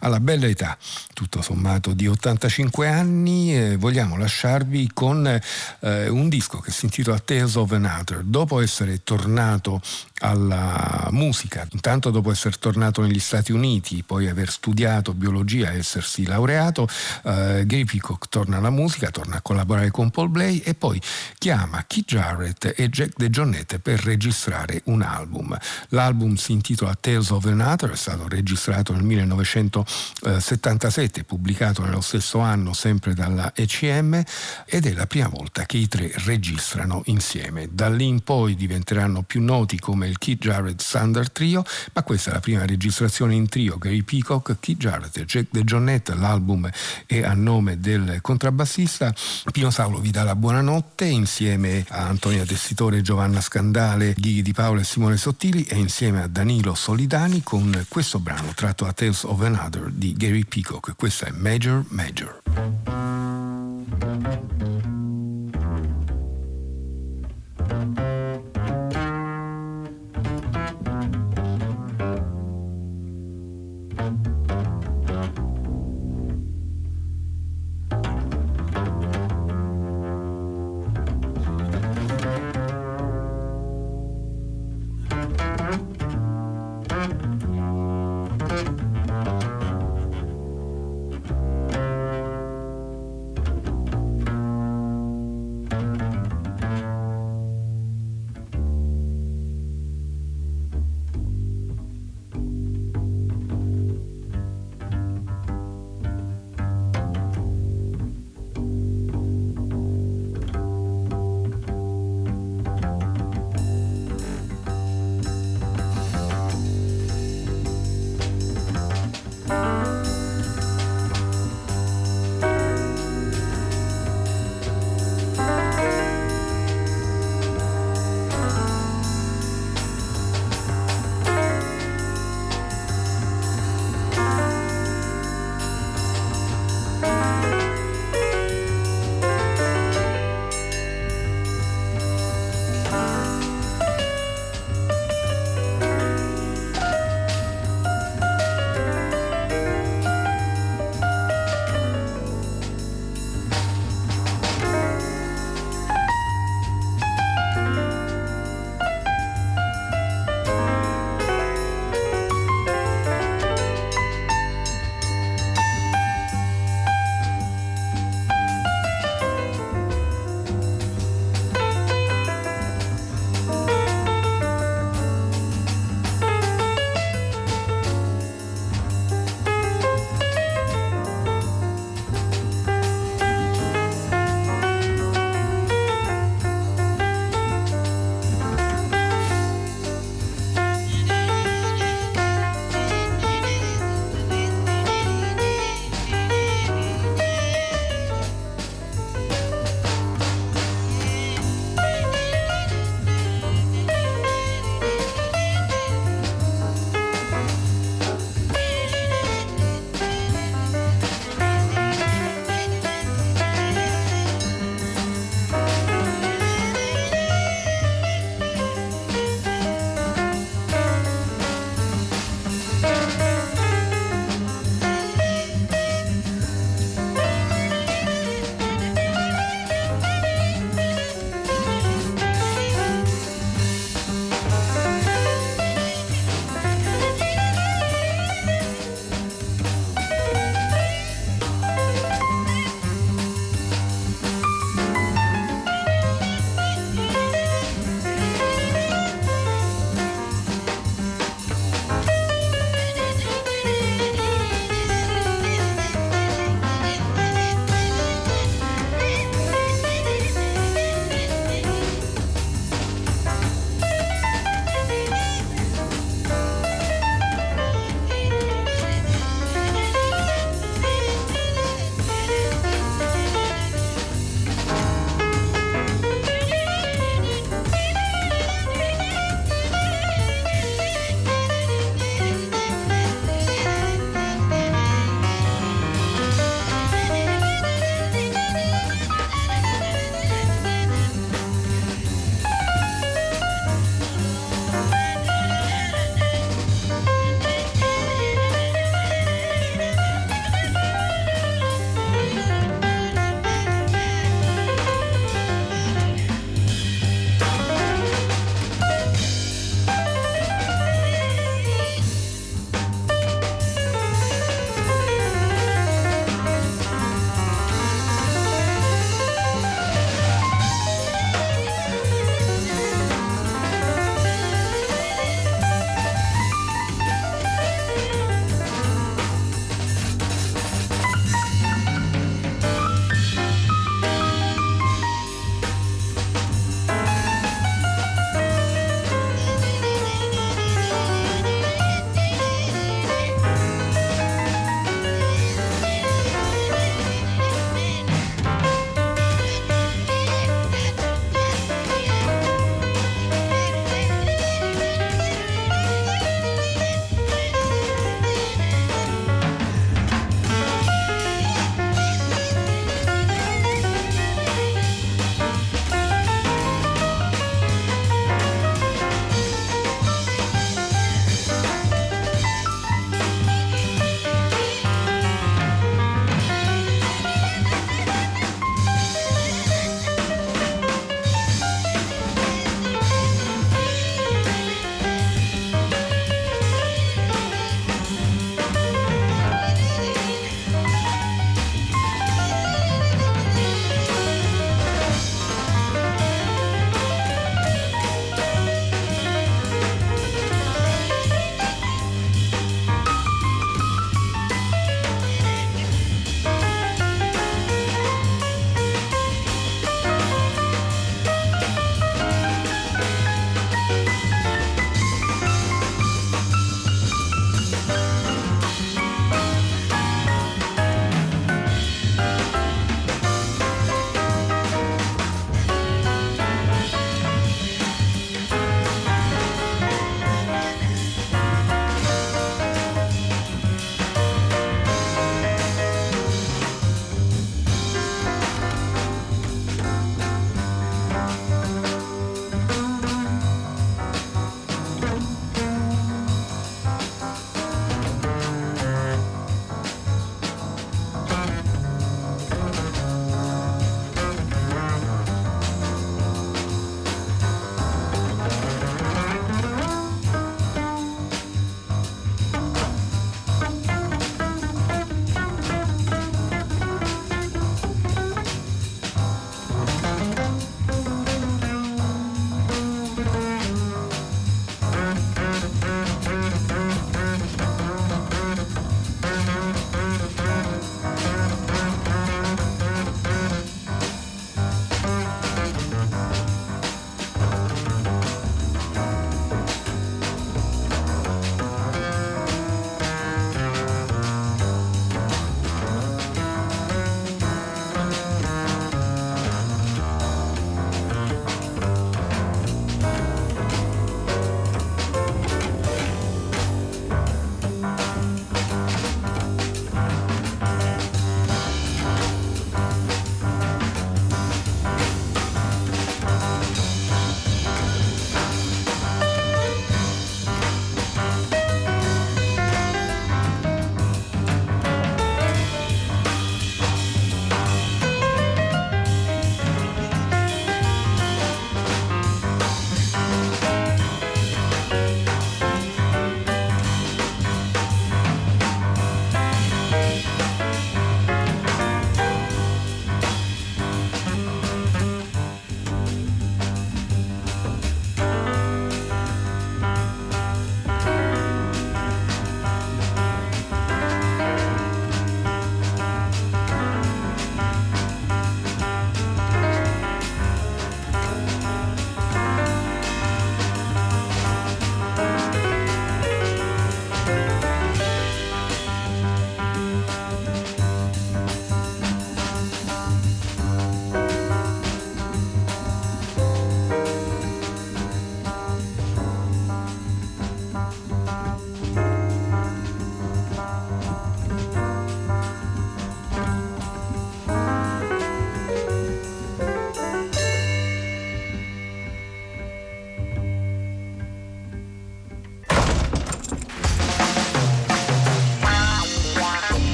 alla 0.00 0.20
bella 0.22 0.46
età, 0.46 0.78
tutto 1.12 1.42
sommato 1.42 1.92
di 1.92 2.06
85 2.06 2.88
anni, 2.88 3.54
eh, 3.54 3.76
vogliamo 3.76 4.16
lasciarvi 4.16 4.90
con 4.94 5.26
eh, 5.26 6.08
un 6.08 6.28
disco 6.28 6.60
che 6.60 6.70
si 6.70 6.86
intitola 6.86 7.18
Tales 7.18 7.56
of 7.56 7.72
Another. 7.72 8.22
Dopo 8.22 8.60
essere 8.60 9.02
tornato 9.02 9.82
alla 10.22 11.08
musica, 11.10 11.66
intanto 11.72 12.10
dopo 12.10 12.30
essere 12.30 12.56
tornato 12.58 13.02
negli 13.02 13.18
Stati 13.18 13.52
Uniti, 13.52 14.02
poi 14.04 14.28
aver 14.28 14.50
studiato 14.50 15.14
biologia 15.14 15.72
e 15.72 15.78
essersi 15.78 16.24
laureato, 16.24 16.86
eh, 17.24 17.64
Gary 17.66 17.84
Peacock 17.84 18.28
torna 18.28 18.58
alla 18.58 18.70
musica, 18.70 19.10
torna 19.10 19.36
a 19.36 19.40
collaborare 19.40 19.90
con 19.90 20.10
Paul 20.10 20.28
Blay 20.28 20.58
e 20.58 20.74
poi 20.74 21.00
chiama 21.38 21.82
Keith 21.86 22.06
Jarrett 22.06 22.74
e 22.76 22.88
Jack 22.88 23.14
De 23.16 23.30
Jonette 23.30 23.80
per 23.80 24.04
registrare 24.04 24.82
un 24.84 25.02
album. 25.02 25.58
L'album 25.88 26.36
si 26.36 26.52
intitola 26.52 26.94
Tales 26.94 27.30
of 27.30 27.44
Another, 27.46 27.90
è 27.90 27.96
stato 27.96 28.28
registrato 28.28 28.92
nel 28.92 29.02
1977, 29.02 31.24
pubblicato 31.24 31.82
nello 31.82 32.00
stesso 32.00 32.38
anno 32.38 32.72
sempre 32.72 33.12
dalla 33.14 33.52
ECM 33.54 34.22
ed 34.66 34.86
è 34.86 34.92
la 34.92 35.06
prima 35.06 35.26
volta 35.28 35.66
che 35.66 35.78
i 35.78 35.88
tre 35.88 36.12
registrano 36.24 37.02
insieme. 37.06 37.68
Da 37.72 37.88
lì 37.88 38.06
in 38.06 38.20
poi 38.20 38.54
diventeranno 38.54 39.22
più 39.22 39.42
noti 39.42 39.80
come 39.80 40.11
il 40.12 40.18
Keith 40.18 40.40
Jarrett 40.40 40.82
Thunder 40.88 41.30
Trio, 41.30 41.64
ma 41.92 42.02
questa 42.02 42.30
è 42.30 42.34
la 42.34 42.40
prima 42.40 42.64
registrazione 42.64 43.34
in 43.34 43.48
trio, 43.48 43.78
Gary 43.78 44.02
Peacock, 44.02 44.56
Keith 44.60 44.78
Jarrett 44.78 45.16
e 45.16 45.24
Jack 45.24 45.48
De 45.50 45.64
Jonette, 45.64 46.14
l'album 46.14 46.70
è 47.06 47.22
a 47.22 47.32
nome 47.34 47.80
del 47.80 48.18
contrabbassista. 48.20 49.12
Pino 49.50 49.70
Saulo 49.70 49.98
vi 49.98 50.10
dà 50.10 50.22
la 50.22 50.36
buonanotte 50.36 51.06
insieme 51.06 51.84
a 51.88 52.06
Antonia 52.06 52.44
Tessitore 52.44 53.00
Giovanna 53.00 53.40
Scandale, 53.40 54.14
Ghighi 54.16 54.42
Di 54.42 54.52
Paolo 54.52 54.80
e 54.80 54.84
Simone 54.84 55.16
Sottili 55.16 55.64
e 55.64 55.76
insieme 55.76 56.22
a 56.22 56.26
Danilo 56.26 56.74
Solidani 56.74 57.42
con 57.42 57.86
questo 57.88 58.18
brano 58.18 58.52
tratto 58.54 58.86
a 58.86 58.92
Tales 58.92 59.24
of 59.24 59.40
Another 59.40 59.90
di 59.90 60.12
Gary 60.12 60.44
Peacock. 60.44 60.94
Questa 60.96 61.26
è 61.26 61.30
Major 61.30 61.84
Major. 61.88 62.40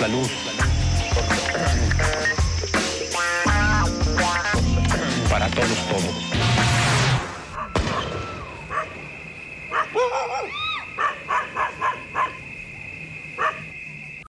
La 0.00 0.08
luz. 0.08 0.39